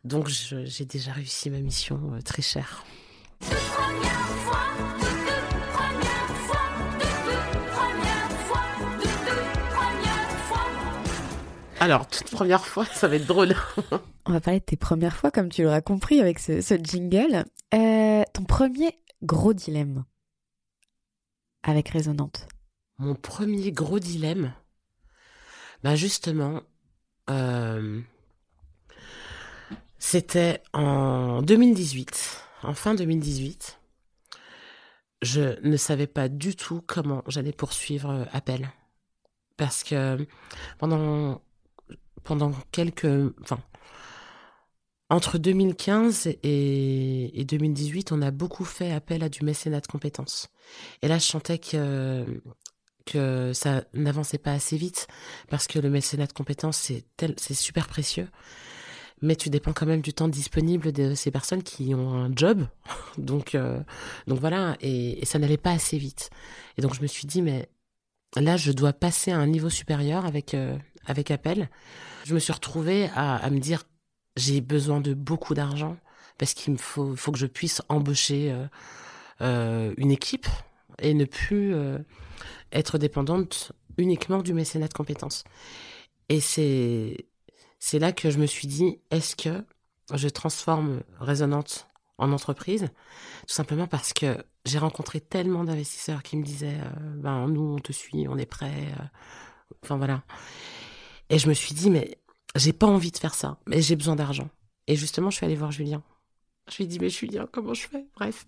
[0.05, 2.85] donc j'ai déjà réussi ma mission euh, très chère.
[11.81, 13.55] Alors, toute première fois, ça va être drôle.
[14.27, 17.45] On va parler de tes premières fois, comme tu l'auras compris avec ce, ce jingle.
[17.73, 20.05] Euh, ton premier gros dilemme
[21.63, 22.49] avec Résonante
[22.99, 24.53] Mon premier gros dilemme
[25.85, 26.63] Ben justement,
[27.31, 28.01] euh,
[29.99, 33.79] c'était en 2018, en fin 2018.
[35.23, 38.71] je ne savais pas du tout comment j'allais poursuivre euh, Appel.
[39.57, 40.27] Parce que
[40.79, 41.43] pendant,
[42.23, 43.33] pendant quelques.
[43.43, 43.59] Enfin,
[45.11, 50.51] entre 2015 et, 2018, on a beaucoup fait appel à du mécénat de compétences.
[51.01, 52.43] Et là, je sentais que,
[53.07, 55.09] que ça n'avançait pas assez vite
[55.49, 57.05] parce que le mécénat de compétences, c'est,
[57.39, 58.29] c'est super précieux.
[59.21, 62.67] Mais tu dépends quand même du temps disponible de ces personnes qui ont un job.
[63.19, 63.81] donc, euh,
[64.27, 66.31] donc voilà, et, ça n'allait pas assez vite.
[66.77, 67.69] Et donc je me suis dit, mais
[68.37, 71.69] là, je dois passer à un niveau supérieur avec, euh, avec appel.
[72.25, 73.85] Je me suis retrouvée à, me dire,
[74.37, 75.97] j'ai besoin de beaucoup d'argent
[76.37, 78.67] parce qu'il me faut, faut que je puisse embaucher euh,
[79.41, 80.47] euh, une équipe
[81.01, 81.75] et ne plus
[82.73, 85.45] être dépendante uniquement du mécénat de compétences.
[86.29, 87.27] Et c'est
[87.79, 89.65] c'est là que je me suis dit est-ce que
[90.15, 92.89] je transforme Résonante en entreprise?
[93.47, 96.79] Tout simplement parce que j'ai rencontré tellement d'investisseurs qui me disaient
[97.17, 98.89] ben nous on te suit, on est prêt.
[99.85, 100.23] enfin voilà.
[101.31, 102.19] Et je me suis dit mais
[102.57, 104.49] j'ai pas envie de faire ça, mais j'ai besoin d'argent.
[104.87, 106.03] Et justement, je suis allée voir Julien.
[106.71, 108.07] Je lui ai dit, mais Julien, comment je fais?
[108.17, 108.47] Bref.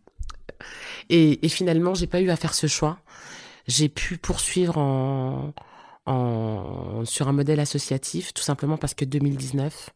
[1.09, 2.99] Et, et finalement, j'ai pas eu à faire ce choix.
[3.66, 5.53] J'ai pu poursuivre en,
[6.11, 9.90] en, sur un modèle associatif, tout simplement parce que 2019,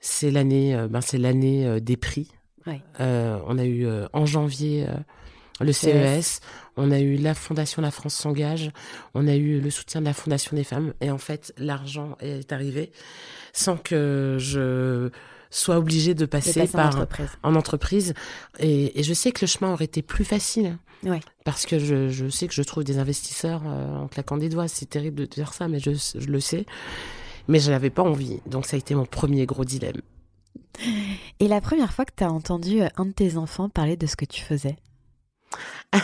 [0.00, 2.30] c'est l'année, euh, ben c'est l'année euh, des prix.
[2.66, 2.80] Ouais.
[3.00, 4.86] Euh, on a eu en janvier
[5.60, 6.40] le CES,
[6.76, 8.70] on a eu la Fondation La France s'engage,
[9.12, 12.52] on a eu le soutien de la Fondation des femmes, et en fait, l'argent est
[12.52, 12.90] arrivé
[13.52, 15.10] sans que je
[15.54, 17.28] sois obligée de passer, par en entreprise.
[17.42, 18.14] En entreprise.
[18.58, 20.78] Et, je sais que le chemin aurait été plus facile.
[21.04, 21.20] Ouais.
[21.44, 24.68] Parce que je, sais que je trouve des investisseurs euh, en claquant des doigts.
[24.68, 26.66] C'est terrible de dire ça, mais je, je le sais.
[27.46, 28.40] Mais je n'avais pas envie.
[28.46, 30.00] Donc ça a été mon premier gros dilemme.
[31.40, 34.16] Et la première fois que tu as entendu un de tes enfants parler de ce
[34.16, 34.76] que tu faisais?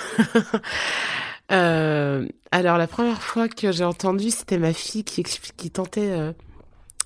[1.52, 6.30] Euh, alors la première fois que j'ai entendu, c'était ma fille qui, qui tentait euh,
[6.30, 6.32] euh,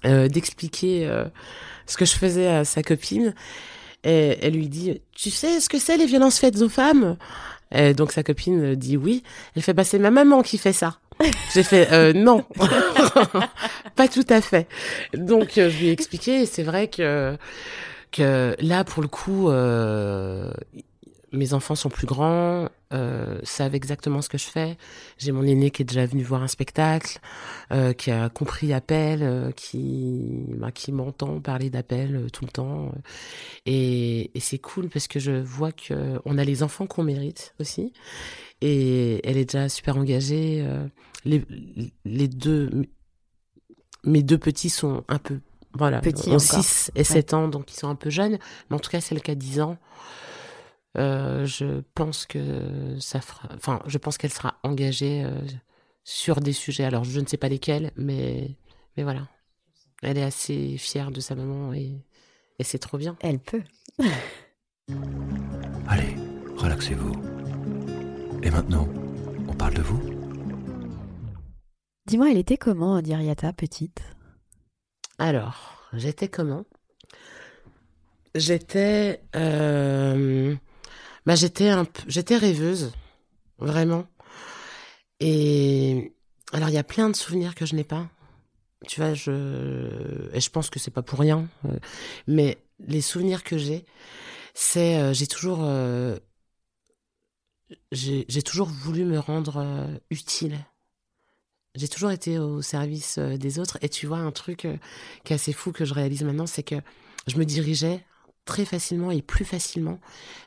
[0.05, 1.11] d'expliquer
[1.87, 3.35] ce que je faisais à sa copine.
[4.05, 7.17] Et elle lui dit, tu sais ce que c'est les violences faites aux femmes?
[7.75, 9.23] Et Donc sa copine dit oui.
[9.57, 10.99] Elle fait, bah c'est ma maman qui fait ça.
[11.55, 12.45] J'ai fait non,
[13.97, 14.67] pas tout à fait.
[15.15, 17.37] Donc je lui ai expliqué et c'est vrai que
[18.11, 19.49] que là pour le coup
[21.35, 24.77] mes enfants sont plus grands, euh, savent exactement ce que je fais.
[25.19, 27.19] J'ai mon aîné qui est déjà venu voir un spectacle,
[27.73, 32.93] euh, qui a compris appel, euh, qui bah, qui m'entend parler d'appel tout le temps.
[33.67, 37.55] Et, et c'est cool parce que je vois que on a les enfants qu'on mérite
[37.61, 37.93] aussi.
[38.61, 40.67] Et elle est déjà super engagée.
[41.25, 41.43] Les,
[42.05, 42.71] les deux,
[44.05, 45.41] mes deux petits sont un peu
[45.77, 48.39] voilà, Petits ont 6 et 7 ans, donc ils sont un peu jeunes.
[48.71, 49.77] Mais en tout cas, celle qui a 10 ans,
[50.97, 55.41] euh, je pense que ça fera, enfin, je pense qu'elle sera engagée euh,
[56.05, 56.85] sur des sujets.
[56.85, 58.57] Alors, je ne sais pas lesquels, mais,
[58.97, 59.29] mais voilà.
[60.03, 61.93] Elle est assez fière de sa maman et,
[62.59, 63.17] et c'est trop bien.
[63.21, 63.63] Elle peut.
[65.89, 66.15] Allez,
[66.57, 67.13] relaxez-vous.
[68.43, 68.89] Et maintenant,
[69.49, 70.01] on parle de vous
[72.07, 74.03] Dis-moi, elle était comment, Diriata, petite?
[75.19, 76.67] Alors, j'étais comment?
[78.35, 80.55] J'étais euh,
[81.27, 82.93] bah j'étais un j'étais rêveuse
[83.59, 84.07] vraiment.
[85.21, 86.13] Et
[86.53, 88.09] alors il y a plein de souvenirs que je n'ai pas.
[88.87, 91.79] Tu vois je et je pense que c'est pas pour rien euh,
[92.27, 93.87] mais les souvenirs que j'ai
[94.53, 96.19] c'est euh, j'ai toujours euh,
[97.93, 100.59] j'ai toujours voulu me rendre utile.
[101.75, 103.79] J'ai toujours été au service des autres.
[103.83, 104.69] Et tu vois un truc
[105.25, 106.77] qui est assez fou que je réalise maintenant c'est que
[107.27, 108.05] je me dirigeais
[108.45, 109.99] très facilement et plus facilement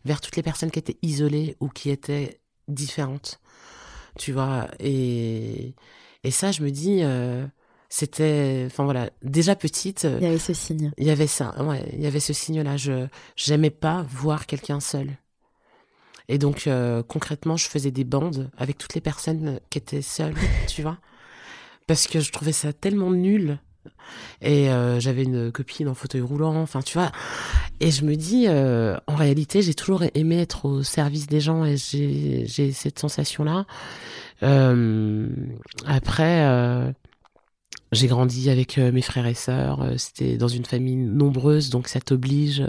[0.06, 3.39] vers toutes les personnes qui étaient isolées ou qui étaient différentes.
[4.18, 5.76] Tu vois, et,
[6.24, 7.45] et ça, je me dis, euh,
[7.89, 10.08] c'était, enfin voilà, déjà petite.
[10.20, 10.91] Il y avait ce signe.
[10.98, 12.78] Il y avait ça, ouais, il y avait ce signe-là.
[12.78, 15.18] Je, j'aimais pas voir quelqu'un seul.
[16.30, 20.36] Et donc, euh, concrètement, je faisais des bandes avec toutes les personnes qui étaient seules,
[20.68, 20.98] tu vois.
[21.86, 23.60] Parce que je trouvais ça tellement nul
[24.42, 27.12] et euh, j'avais une copine en fauteuil roulant, enfin tu vois.
[27.80, 31.66] Et je me dis, euh, en réalité, j'ai toujours aimé être au service des gens
[31.66, 33.66] et j'ai cette sensation-là.
[34.44, 35.28] Euh,
[35.86, 36.94] après,
[37.92, 39.94] j'ai grandi avec mes frères et sœurs.
[39.98, 42.64] C'était dans une famille nombreuse, donc ça t'oblige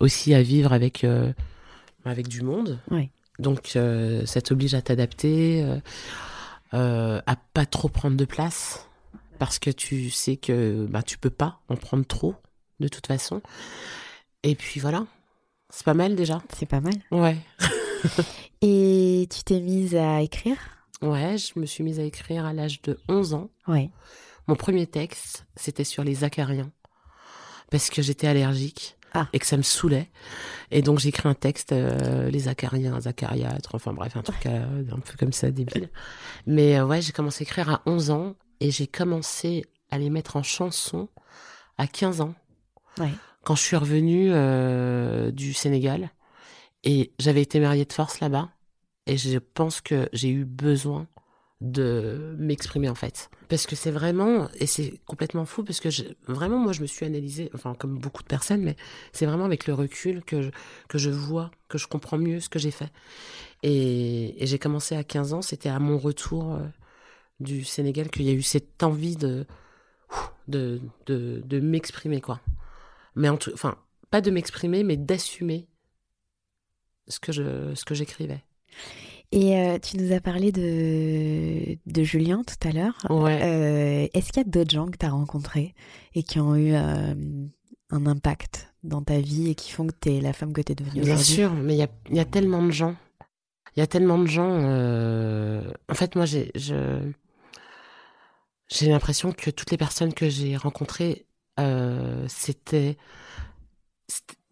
[0.00, 1.06] aussi à vivre avec
[2.04, 2.78] avec du monde.
[2.90, 3.10] Oui.
[3.38, 3.76] Donc
[4.24, 5.66] ça t'oblige à t'adapter,
[6.72, 8.85] à pas trop prendre de place
[9.36, 12.34] parce que tu sais que bah, tu peux pas en prendre trop,
[12.80, 13.40] de toute façon.
[14.42, 15.06] Et puis voilà,
[15.70, 16.42] c'est pas mal déjà.
[16.56, 16.94] C'est pas mal.
[17.10, 17.36] Ouais.
[18.62, 20.56] Et tu t'es mise à écrire?
[21.02, 23.50] Ouais, je me suis mise à écrire à l'âge de 11 ans.
[23.68, 23.90] Ouais.
[24.46, 26.70] Mon premier texte, c'était sur les acariens.
[27.70, 29.28] Parce que j'étais allergique Ah.
[29.32, 30.08] et que ça me saoulait.
[30.70, 34.84] Et donc j'ai écrit un texte, euh, les acariens, acariâtres, enfin bref, un truc euh,
[34.92, 35.90] un peu comme ça, débile.
[36.46, 40.10] Mais euh, ouais, j'ai commencé à écrire à 11 ans et j'ai commencé à les
[40.10, 41.08] mettre en chanson
[41.78, 42.34] à 15 ans.
[42.98, 43.12] Ouais.
[43.44, 46.10] Quand je suis revenue euh, du Sénégal
[46.84, 48.50] et j'avais été mariée de force là-bas.
[49.06, 51.06] Et je pense que j'ai eu besoin
[51.60, 53.30] de m'exprimer en fait.
[53.48, 56.86] Parce que c'est vraiment, et c'est complètement fou, parce que je- vraiment moi je me
[56.86, 58.76] suis analysée, enfin comme beaucoup de personnes, mais
[59.12, 60.50] c'est vraiment avec le recul que je,
[60.88, 62.90] que je vois, que je comprends mieux ce que j'ai fait.
[63.62, 66.66] Et, et j'ai commencé à 15 ans, c'était à mon retour euh,
[67.40, 69.46] du Sénégal qu'il y a eu cette envie de,
[70.48, 72.40] de, de, de m'exprimer quoi.
[73.14, 73.76] Mais en tout, enfin,
[74.10, 75.68] pas de m'exprimer, mais d'assumer
[77.08, 78.42] ce que je, ce que j'écrivais.
[79.32, 82.94] Et euh, tu nous as parlé de, de Julien tout à l'heure.
[83.10, 83.40] Ouais.
[83.42, 85.74] Euh, Est-ce qu'il y a d'autres gens que tu as rencontrés
[86.14, 87.14] et qui ont eu euh,
[87.90, 90.72] un impact dans ta vie et qui font que tu es la femme que tu
[90.72, 92.94] es devenue Bien sûr, mais il y a, y a tellement de gens.
[93.74, 94.58] Il y a tellement de gens.
[95.88, 97.00] En fait, moi, j'ai, je...
[98.68, 101.26] j'ai l'impression que toutes les personnes que j'ai rencontrées,
[101.58, 102.96] euh, c'était,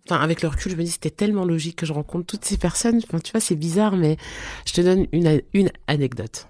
[0.07, 2.59] Enfin, avec le recul, je me dis c'était tellement logique que je rencontre toutes ces
[2.59, 3.01] personnes.
[3.05, 4.19] Enfin, tu vois, c'est bizarre, mais
[4.67, 6.47] je te donne une, une anecdote.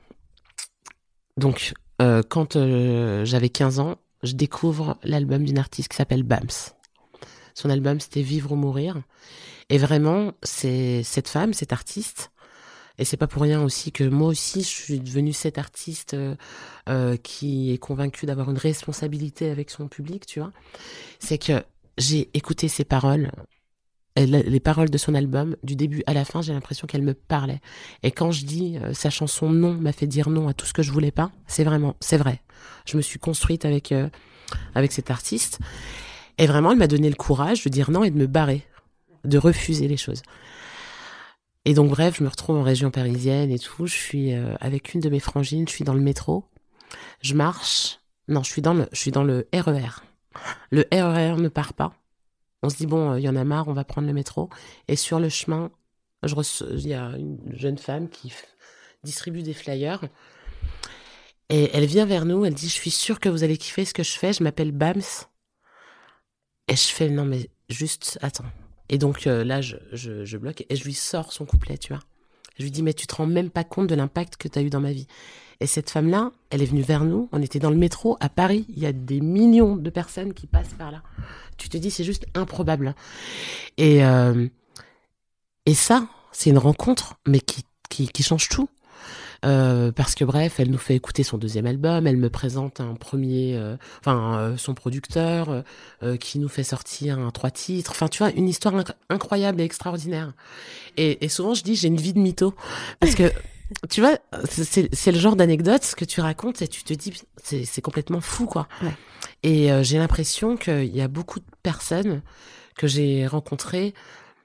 [1.37, 6.49] Donc, euh, quand euh, j'avais 15 ans, je découvre l'album d'une artiste qui s'appelle Bams.
[7.55, 9.01] Son album, c'était Vivre ou Mourir.
[9.69, 12.33] Et vraiment, c'est cette femme, cette artiste,
[12.99, 16.35] et c'est pas pour rien aussi que moi aussi, je suis devenue cette artiste euh,
[16.89, 20.53] euh, qui est convaincue d'avoir une responsabilité avec son public, tu vois.
[21.19, 21.65] C'est que
[21.99, 23.31] j'ai écouté ses paroles,
[24.17, 27.61] les paroles de son album, du début à la fin, j'ai l'impression qu'elle me parlait.
[28.05, 30.73] Et quand je dis euh, sa chanson Non m'a fait dire non à tout ce
[30.73, 32.41] que je voulais pas, c'est vraiment, c'est vrai.
[32.87, 33.93] Je me suis construite avec
[34.75, 35.59] avec cette artiste,
[36.39, 38.67] et vraiment, elle m'a donné le courage de dire non et de me barrer,
[39.25, 40.23] de refuser les choses.
[41.65, 43.87] Et donc bref, je me retrouve en région parisienne et tout.
[43.87, 46.45] Je suis euh, avec une de mes frangines, je suis dans le métro,
[47.23, 48.01] je marche.
[48.29, 50.03] Non, je suis dans le, je suis dans le RER.
[50.71, 51.93] Le RER ne part pas.
[52.63, 54.49] On se dit bon, euh, il y en a marre, on va prendre le métro.
[54.89, 55.71] Et sur le chemin,
[56.23, 56.35] je
[56.75, 58.33] il y a une jeune femme qui
[59.03, 60.05] distribue des flyers.
[61.51, 63.95] Et elle vient vers nous, elle dit Je suis sûre que vous allez kiffer ce
[63.95, 65.03] que je fais, je m'appelle Bams.
[66.69, 68.45] Et je fais Non, mais juste, attends.
[68.89, 72.03] Et donc euh, là, je, je, bloque et je lui sors son couplet, tu vois.
[72.59, 74.63] Je lui dis Mais tu te rends même pas compte de l'impact que tu as
[74.63, 75.07] eu dans ma vie.
[75.61, 77.29] Et cette femme-là, elle est venue vers nous.
[77.33, 78.67] On était dans le métro à Paris.
[78.69, 81.03] Il y a des millions de personnes qui passent par là.
[81.57, 82.95] Tu te dis, c'est juste improbable.
[83.79, 84.49] Et, euh,
[85.65, 88.69] et ça, c'est une rencontre, mais qui, qui, qui change tout.
[89.45, 92.95] Euh, parce que bref, elle nous fait écouter son deuxième album, elle me présente un
[92.95, 95.63] premier, euh, enfin euh, son producteur
[96.21, 97.91] qui nous fait sortir un trois titres.
[97.91, 100.33] Enfin, tu vois, une histoire inc- incroyable et extraordinaire.
[100.97, 102.55] Et, et souvent, je dis, j'ai une vie de mytho
[103.01, 103.31] parce que
[103.91, 104.17] tu vois,
[104.51, 108.69] c'est le genre d'anecdote que tu racontes et tu te dis, c'est complètement fou, quoi.
[108.83, 108.93] Ouais.
[109.43, 112.23] Et j'ai l'impression qu'il y a beaucoup de personnes
[112.77, 113.95] que j'ai rencontrées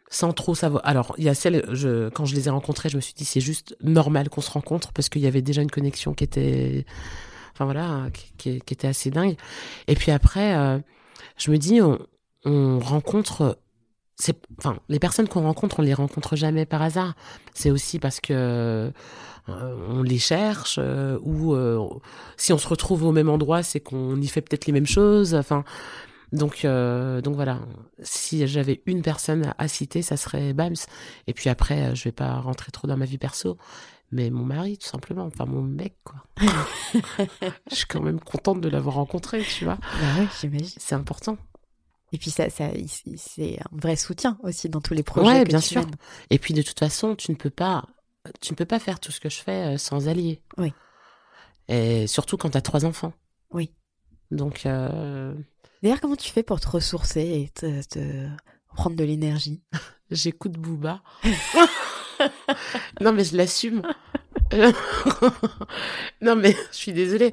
[0.10, 0.82] sans trop savoir.
[0.86, 3.26] Alors, il y a celles, je, quand je les ai rencontrées, je me suis dit,
[3.26, 6.86] c'est juste normal qu'on se rencontre parce qu'il y avait déjà une connexion qui était,
[7.54, 9.36] enfin voilà, qui, qui- qui était assez dingue.
[9.88, 10.80] Et puis après, euh,
[11.38, 12.00] je me dis, on,
[12.46, 13.60] on rencontre,
[14.16, 17.16] c'est, enfin, les personnes qu'on rencontre, on les rencontre jamais par hasard.
[17.54, 18.92] C'est aussi parce que euh,
[19.90, 21.80] on les cherche euh, ou euh,
[22.38, 25.34] si on se retrouve au même endroit, c'est qu'on y fait peut-être les mêmes choses.
[25.36, 25.64] Enfin,
[26.32, 27.60] donc, euh, donc voilà.
[28.02, 30.76] Si j'avais une personne à, citer, ça serait Bams.
[31.28, 33.58] Et puis après, euh, je vais pas rentrer trop dans ma vie perso,
[34.12, 35.26] mais mon mari, tout simplement.
[35.26, 36.24] Enfin, mon mec, quoi.
[37.72, 39.78] je suis quand même contente de l'avoir rencontré, tu vois.
[39.82, 40.68] Bah j'imagine.
[40.78, 41.38] C'est important.
[42.12, 42.70] Et puis ça, ça,
[43.18, 45.82] c'est un vrai soutien aussi dans tous les projets Ouais, que bien tu sûr.
[45.82, 45.96] mènes.
[46.32, 47.86] Et puis de toute façon, tu ne peux pas,
[48.42, 50.42] tu ne peux pas faire tout ce que je fais euh, sans allier.
[50.58, 50.74] Oui.
[51.68, 53.14] Et surtout quand tu as trois enfants.
[53.52, 53.72] Oui.
[54.32, 55.34] Donc, euh,
[55.82, 58.28] D'ailleurs, comment tu fais pour te ressourcer et te, te
[58.76, 59.62] prendre de l'énergie?
[60.12, 61.02] J'écoute Booba.
[63.02, 63.82] non, mais je l'assume.
[66.22, 67.32] non, mais je suis désolée.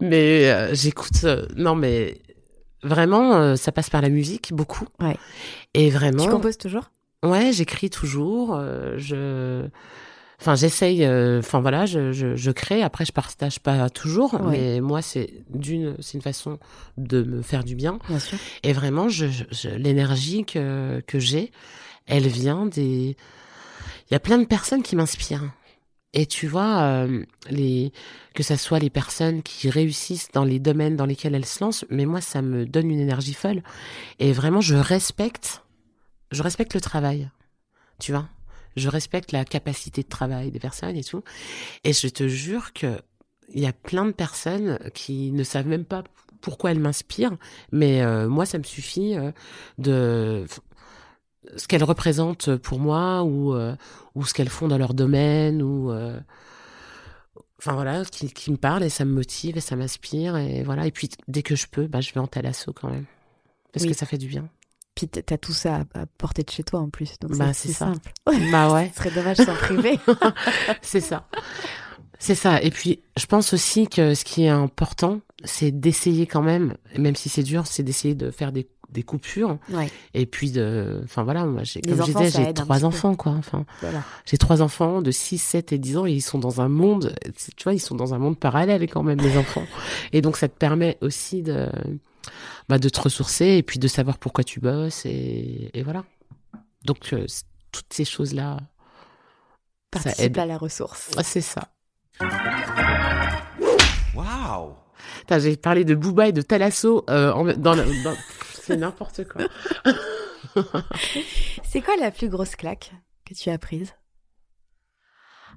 [0.00, 1.24] Mais euh, j'écoute.
[1.24, 2.20] euh, non, mais
[2.82, 4.86] vraiment, euh, ça passe par la musique, beaucoup.
[5.00, 5.16] Ouais.
[5.74, 6.24] Et vraiment.
[6.24, 6.90] Tu composes toujours?
[7.22, 8.58] Ouais, j'écris toujours.
[8.96, 9.68] je,
[10.40, 11.04] enfin, j'essaye.
[11.04, 12.82] euh, Enfin voilà, je, je, je crée.
[12.82, 14.40] Après, je partage pas toujours, Ouais.
[14.50, 16.58] mais moi, c'est d'une, c'est une façon
[16.98, 17.98] de me faire du bien.
[18.08, 18.38] Bien sûr.
[18.62, 21.52] Et vraiment, je, je- l'énergie que que j'ai,
[22.06, 23.16] elle vient des.
[24.10, 25.50] il y a plein de personnes qui m'inspirent.
[26.18, 27.92] Et tu vois, euh, les,
[28.34, 31.84] que ça soit les personnes qui réussissent dans les domaines dans lesquels elles se lancent,
[31.90, 33.62] mais moi, ça me donne une énergie folle.
[34.18, 35.62] Et vraiment, je respecte,
[36.30, 37.28] je respecte le travail.
[37.98, 38.28] Tu vois,
[38.76, 41.22] je respecte la capacité de travail des personnes et tout.
[41.84, 43.00] Et je te jure que
[43.54, 46.02] il y a plein de personnes qui ne savent même pas
[46.40, 47.36] pourquoi elles m'inspirent,
[47.72, 49.32] mais euh, moi, ça me suffit euh,
[49.78, 50.44] de
[51.56, 53.76] ce qu'elles représentent pour moi ou euh,
[54.14, 56.18] ou ce qu'elles font dans leur domaine ou euh,
[57.58, 60.86] enfin voilà qui, qui me parle et ça me motive et ça m'inspire et voilà
[60.86, 63.04] et puis dès que je peux bah je vais en thalasso quand même
[63.72, 63.92] parce Oui.
[63.92, 64.48] que ça fait du bien
[64.96, 67.18] Puis t'as tout ça à, à portée de chez toi en plus.
[67.20, 68.12] Donc Bah, c'est simple.
[68.50, 70.00] bah ouais Ce serait dommage s'en priver.
[70.82, 71.28] c'est ça
[72.18, 76.40] c'est ça et puis je pense aussi que ce qui est important c'est d'essayer quand
[76.40, 80.50] même même si c'est dur c'est d'essayer de faire des des coupures ouais, et puis
[80.52, 82.84] de enfin voilà moi j'ai comme je enfants, disais ça j'ai aide trois peu.
[82.86, 84.02] enfants quoi enfin voilà.
[84.24, 87.14] J'ai trois enfants de 6, 7 et 10 ans et ils sont dans un monde,
[87.56, 89.64] tu vois, ils sont dans un monde parallèle quand même, les enfants.
[90.12, 91.68] Et donc, ça te permet aussi de,
[92.68, 96.04] bah, de te ressourcer et puis de savoir pourquoi tu bosses et, et voilà.
[96.84, 97.26] Donc, euh,
[97.72, 98.58] toutes ces choses-là,
[99.94, 100.38] ça Participe aide.
[100.38, 101.10] à la ressource.
[101.16, 101.68] Ah, c'est ça.
[104.14, 104.72] Waouh
[105.38, 108.16] J'ai parlé de Booba et de Talasso euh, en- dans, le- dans-
[108.66, 109.42] c'est n'importe quoi.
[111.64, 112.92] C'est quoi la plus grosse claque
[113.24, 113.92] que tu as prise?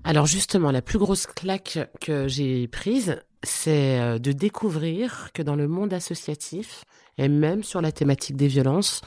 [0.03, 5.55] Alors justement, la plus grosse claque que j'ai prise, c'est euh, de découvrir que dans
[5.55, 6.83] le monde associatif,
[7.17, 9.01] et même sur la thématique des violences,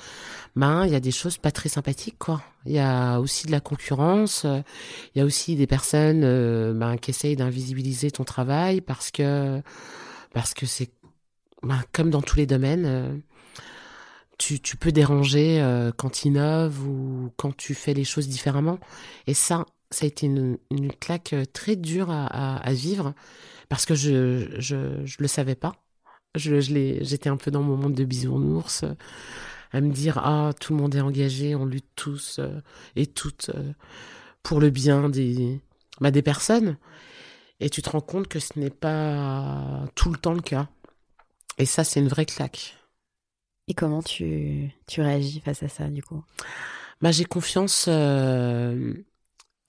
[0.57, 2.42] ben il y a des choses pas très sympathiques quoi.
[2.66, 4.61] Il y a aussi de la concurrence, euh,
[5.14, 9.62] il y a aussi des personnes euh, ben, qui essayent d'invisibiliser ton travail parce que
[10.34, 10.90] parce que c'est
[11.62, 13.22] ben, comme dans tous les domaines.
[14.62, 18.78] Tu, peux déranger euh, quand tu innoves ou quand tu fais les choses différemment.
[19.26, 20.59] Et ça, ça a été une,
[21.01, 23.14] claque euh, très dure à, vivre
[23.68, 25.72] parce que je je, je le savais pas.
[26.34, 28.95] Je, je j'étais un peu dans mon monde de bisounours, euh,
[29.72, 32.40] à me dire ah tout le monde est engagé, on lutte tous
[32.97, 33.51] et toutes
[34.43, 35.61] pour le bien des
[36.01, 36.76] bah, des personnes.
[37.61, 40.68] Et tu te rends compte que ce n'est pas tout le temps le cas.
[41.59, 42.76] Et ça, c'est une vraie claque.
[43.72, 46.22] Et comment tu, tu réagis face à ça du coup?
[47.00, 47.86] Bah, j'ai confiance.
[47.88, 48.92] euh,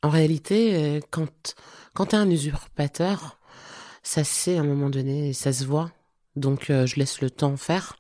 [0.02, 1.56] en réalité, euh, quand
[1.94, 3.40] quand t'es un usurpateur,
[4.04, 5.90] ça se sait à un moment donné, et ça se voit.
[6.36, 7.96] Donc, euh, je laisse le temps faire.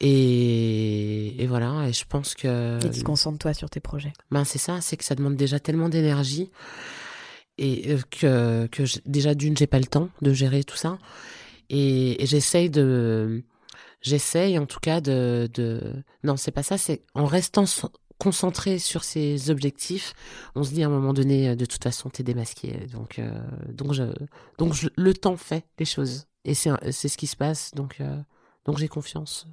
[0.00, 1.88] Et, et voilà.
[1.88, 2.84] Et je pense que.
[2.84, 4.12] Et tu te concentres toi sur tes projets.
[4.30, 6.50] Ben, c'est ça, c'est que ça demande déjà tellement d'énergie
[7.56, 10.98] et que, que déjà d'une j'ai pas le temps de gérer tout ça
[11.70, 13.42] et, et j'essaye de
[14.04, 17.64] j'essaye en tout cas de, de non c'est pas ça c'est en restant
[18.18, 20.14] concentré sur ses objectifs
[20.54, 23.32] on se dit à un moment donné euh, de toute façon t'es démasqué donc euh,
[23.72, 24.04] donc je
[24.58, 26.26] donc je- le temps fait les choses.
[26.46, 28.22] Et c'est ce qui se passe donc euh,
[28.66, 29.46] donc j'ai confiance.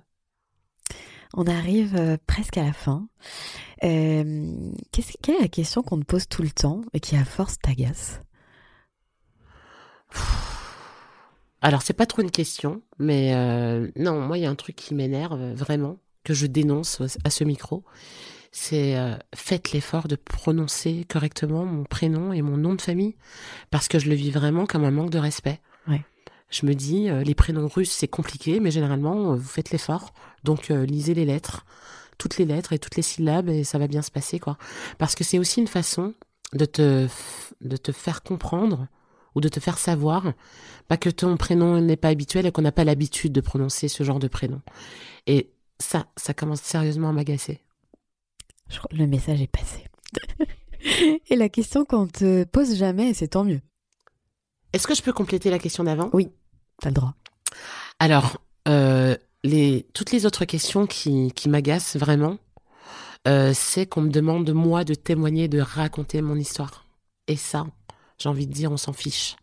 [1.34, 3.08] On arrive euh, presque à la fin.
[3.86, 4.52] Euh,
[4.92, 8.20] quelle est la question qu'on te pose tout le temps et qui à force t'agace?
[11.62, 14.76] Alors, c'est pas trop une question, mais euh, non, moi, il y a un truc
[14.76, 17.84] qui m'énerve euh, vraiment, que je dénonce à ce micro.
[18.52, 23.16] C'est euh, faites l'effort de prononcer correctement mon prénom et mon nom de famille,
[23.70, 25.62] parce que je le vis vraiment comme un manque de respect.
[25.88, 26.04] Ouais.
[26.50, 30.14] Je me dis, euh, les prénoms russes, c'est compliqué, mais généralement, euh, vous faites l'effort.
[30.44, 31.66] Donc, euh, lisez les lettres,
[32.18, 34.58] toutes les lettres et toutes les syllabes, et ça va bien se passer, quoi.
[34.98, 36.14] Parce que c'est aussi une façon
[36.54, 38.88] de te, f- de te faire comprendre
[39.36, 40.34] ou de te faire savoir
[40.88, 44.04] pas que ton prénom n'est pas habituel et qu'on n'a pas l'habitude de prononcer ce
[44.04, 44.62] genre de prénom.
[45.28, 47.62] Et ça, ça commence sérieusement à m'agacer.
[48.70, 49.86] Je crois que le message est passé.
[51.30, 53.62] et la question qu'on te pose jamais, c'est tant mieux.
[54.74, 56.10] Est-ce que je peux compléter la question d'avant?
[56.14, 56.30] Oui.
[56.82, 57.14] T'as le droit.
[58.00, 62.38] Alors, euh, les, toutes les autres questions qui, qui m'agacent vraiment,
[63.28, 66.86] euh, c'est qu'on me demande de moi de témoigner, de raconter mon histoire.
[67.28, 67.68] Et ça,
[68.22, 69.36] j'ai envie de dire, on s'en fiche.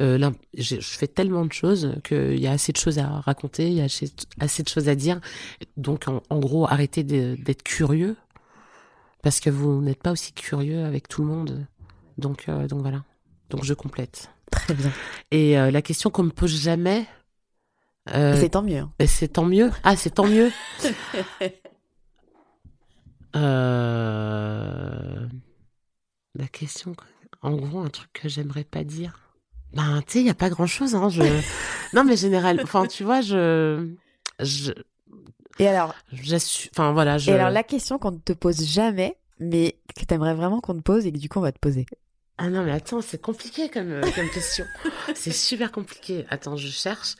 [0.00, 3.68] Euh, je, je fais tellement de choses qu'il y a assez de choses à raconter,
[3.68, 5.20] il y a assez, assez de choses à dire.
[5.76, 8.16] Donc, en, en gros, arrêtez d'être curieux,
[9.22, 11.66] parce que vous n'êtes pas aussi curieux avec tout le monde.
[12.18, 13.04] Donc, euh, donc voilà.
[13.50, 14.30] Donc, je complète.
[14.50, 14.90] Très bien.
[15.30, 17.06] Et euh, la question qu'on me pose jamais,
[18.06, 18.78] c'est tant mieux.
[18.78, 18.92] hein.
[18.98, 19.70] et c'est tant mieux.
[19.84, 20.50] Ah, c'est tant mieux.
[26.34, 26.94] La question,
[27.42, 29.18] en gros, un truc que j'aimerais pas dire.
[29.74, 30.94] Ben, tu sais, il y a pas grand chose.
[30.94, 31.22] Hein, je...
[31.94, 32.60] non, mais général.
[32.62, 33.94] Enfin, tu vois, je,
[34.40, 34.72] je,
[35.58, 36.70] Et alors, j'assume.
[36.74, 37.18] Enfin, voilà.
[37.18, 37.30] Je...
[37.30, 40.82] et alors la question qu'on ne te pose jamais, mais que t'aimerais vraiment qu'on te
[40.82, 41.86] pose et que du coup on va te poser.
[42.38, 44.64] Ah non, mais attends, c'est compliqué comme, euh, comme question.
[45.14, 46.24] c'est super compliqué.
[46.28, 47.16] Attends, je cherche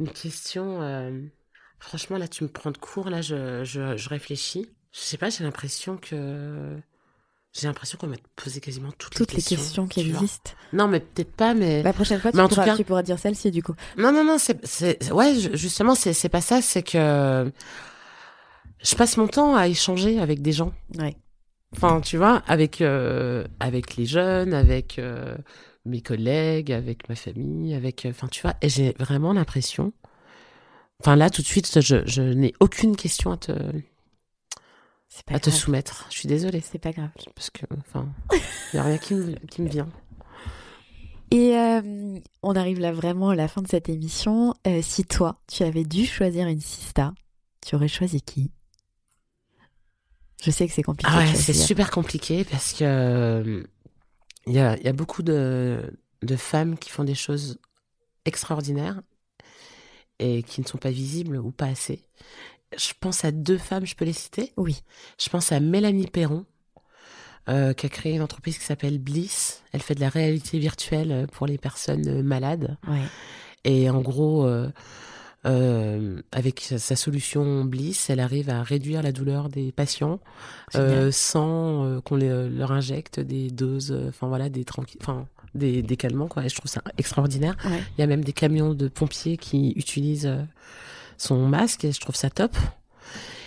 [0.00, 0.82] une question.
[0.82, 1.20] euh,
[1.78, 3.10] Franchement, là, tu me prends de court.
[3.10, 4.68] Là, je, je, je réfléchis.
[4.92, 6.76] Je sais pas, j'ai l'impression que.
[7.52, 9.56] J'ai l'impression qu'on m'a posé quasiment toutes, Toutes les les questions.
[9.58, 10.20] questions qui tu vois.
[10.22, 10.52] existent.
[10.72, 11.82] Non, mais peut-être pas, mais.
[11.82, 13.74] La prochaine fois, tu, Mais en tout pourras, cas- tu pourras dire celle-ci du coup.
[13.98, 17.52] Non, non, non, c'est, ouais, justement, c'est, pas ça, c'est que
[18.82, 20.72] je passe mon temps à échanger avec des gens.
[20.98, 21.16] Ouais.
[21.76, 25.36] Enfin, tu vois, avec, euh, avec les jeunes, avec euh,
[25.84, 29.92] mes collègues, avec ma famille, avec, euh, enfin, tu vois, et j'ai vraiment l'impression,
[31.00, 33.52] enfin, là, tout de suite, je, je n'ai aucune question à te,
[35.26, 36.06] pas à te soumettre.
[36.10, 36.62] Je suis désolée.
[36.62, 37.10] C'est pas grave.
[37.34, 38.40] Parce que, enfin, il
[38.74, 39.88] n'y a rien qui me, qui me vient.
[41.30, 44.54] Et euh, on arrive là vraiment à la fin de cette émission.
[44.66, 47.14] Euh, si toi, tu avais dû choisir une sista,
[47.66, 48.50] tu aurais choisi qui?
[50.42, 51.10] Je sais que c'est compliqué.
[51.14, 53.62] Ah ouais, c'est super compliqué parce que euh,
[54.46, 57.60] il y a, il y a beaucoup de, de femmes qui font des choses
[58.24, 59.00] extraordinaires
[60.18, 62.06] et qui ne sont pas visibles ou pas assez.
[62.76, 64.52] Je pense à deux femmes, je peux les citer?
[64.56, 64.82] Oui.
[65.18, 66.44] Je pense à Mélanie Perron,
[67.48, 69.62] euh, qui a créé une entreprise qui s'appelle Bliss.
[69.72, 72.76] Elle fait de la réalité virtuelle pour les personnes euh, malades.
[72.88, 73.02] Ouais.
[73.64, 74.68] Et en gros, euh,
[75.44, 80.20] euh, avec sa- solution Bliss, elle arrive à réduire la douleur des patients
[80.76, 85.82] euh, sans euh, qu'on leur injecte des doses, euh, enfin voilà, des tranquilles, enfin des,
[85.82, 86.44] des calmants quoi.
[86.44, 87.56] Et je trouve ça extraordinaire.
[87.64, 87.82] Ouais.
[87.98, 90.42] Il y a même des camions de pompiers qui utilisent euh,
[91.22, 92.56] son masque je trouve ça top.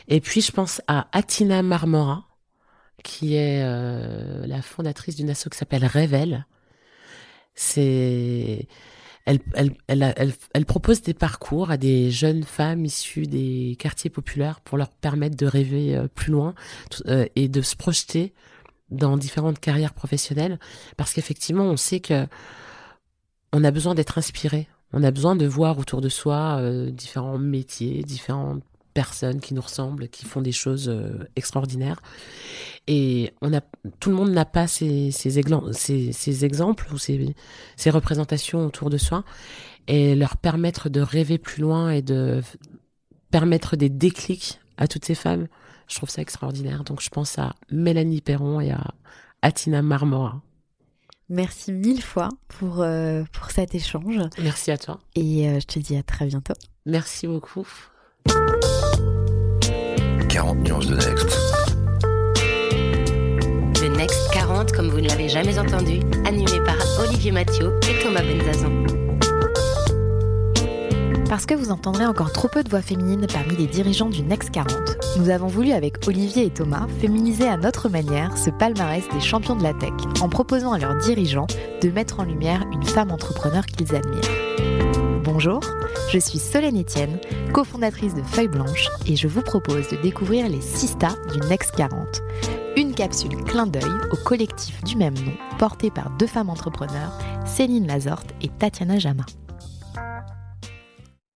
[0.07, 2.26] Et puis je pense à Atina Marmora,
[3.03, 6.45] qui est euh, la fondatrice d'une asso qui s'appelle Révèle.
[7.55, 8.67] C'est
[9.26, 14.61] elle, elle, elle, elle, propose des parcours à des jeunes femmes issues des quartiers populaires
[14.61, 16.53] pour leur permettre de rêver euh, plus loin
[17.07, 18.34] euh, et de se projeter
[18.91, 20.59] dans différentes carrières professionnelles
[20.95, 22.28] parce qu'effectivement on sait que
[23.51, 27.38] on a besoin d'être inspiré on a besoin de voir autour de soi euh, différents
[27.38, 28.64] métiers différentes
[28.94, 32.02] personnes qui nous ressemblent qui font des choses euh, extraordinaires
[32.88, 33.34] et
[34.00, 39.24] tout le monde n'a pas ces, exemples ou ces, représentations autour de soi
[39.88, 42.42] et leur permettre de rêver plus loin et de
[43.32, 45.48] permettre des déclics à toutes ces femmes,
[45.88, 46.84] je trouve ça extraordinaire.
[46.84, 48.94] Donc je pense à Mélanie Perron et à
[49.42, 50.42] Atina Marmora.
[51.30, 54.19] Merci mille fois pour, euh, pour cet échange.
[54.41, 54.99] Merci à toi.
[55.15, 56.53] Et euh, je te dis à très bientôt.
[56.86, 57.67] Merci beaucoup.
[60.30, 61.30] 40 nuances de Next.
[63.73, 68.21] The Next 40, comme vous ne l'avez jamais entendu, animé par Olivier Mathieu et Thomas
[68.21, 69.05] Benzazon.
[71.30, 74.51] Parce que vous entendrez encore trop peu de voix féminines parmi les dirigeants du Next
[74.51, 79.19] 40, nous avons voulu avec Olivier et Thomas féminiser à notre manière ce palmarès des
[79.19, 81.47] champions de la tech en proposant à leurs dirigeants
[81.82, 85.21] de mettre en lumière une femme entrepreneur qu'ils admirent.
[85.23, 85.61] Bonjour,
[86.11, 87.19] je suis Solène Etienne,
[87.53, 91.71] cofondatrice de Feuille Blanche et je vous propose de découvrir les 6 stars du Next
[91.76, 92.21] 40.
[92.78, 97.88] Une capsule clin d'œil au collectif du même nom porté par deux femmes entrepreneurs, Céline
[97.88, 99.26] Lazorte et Tatiana Jama.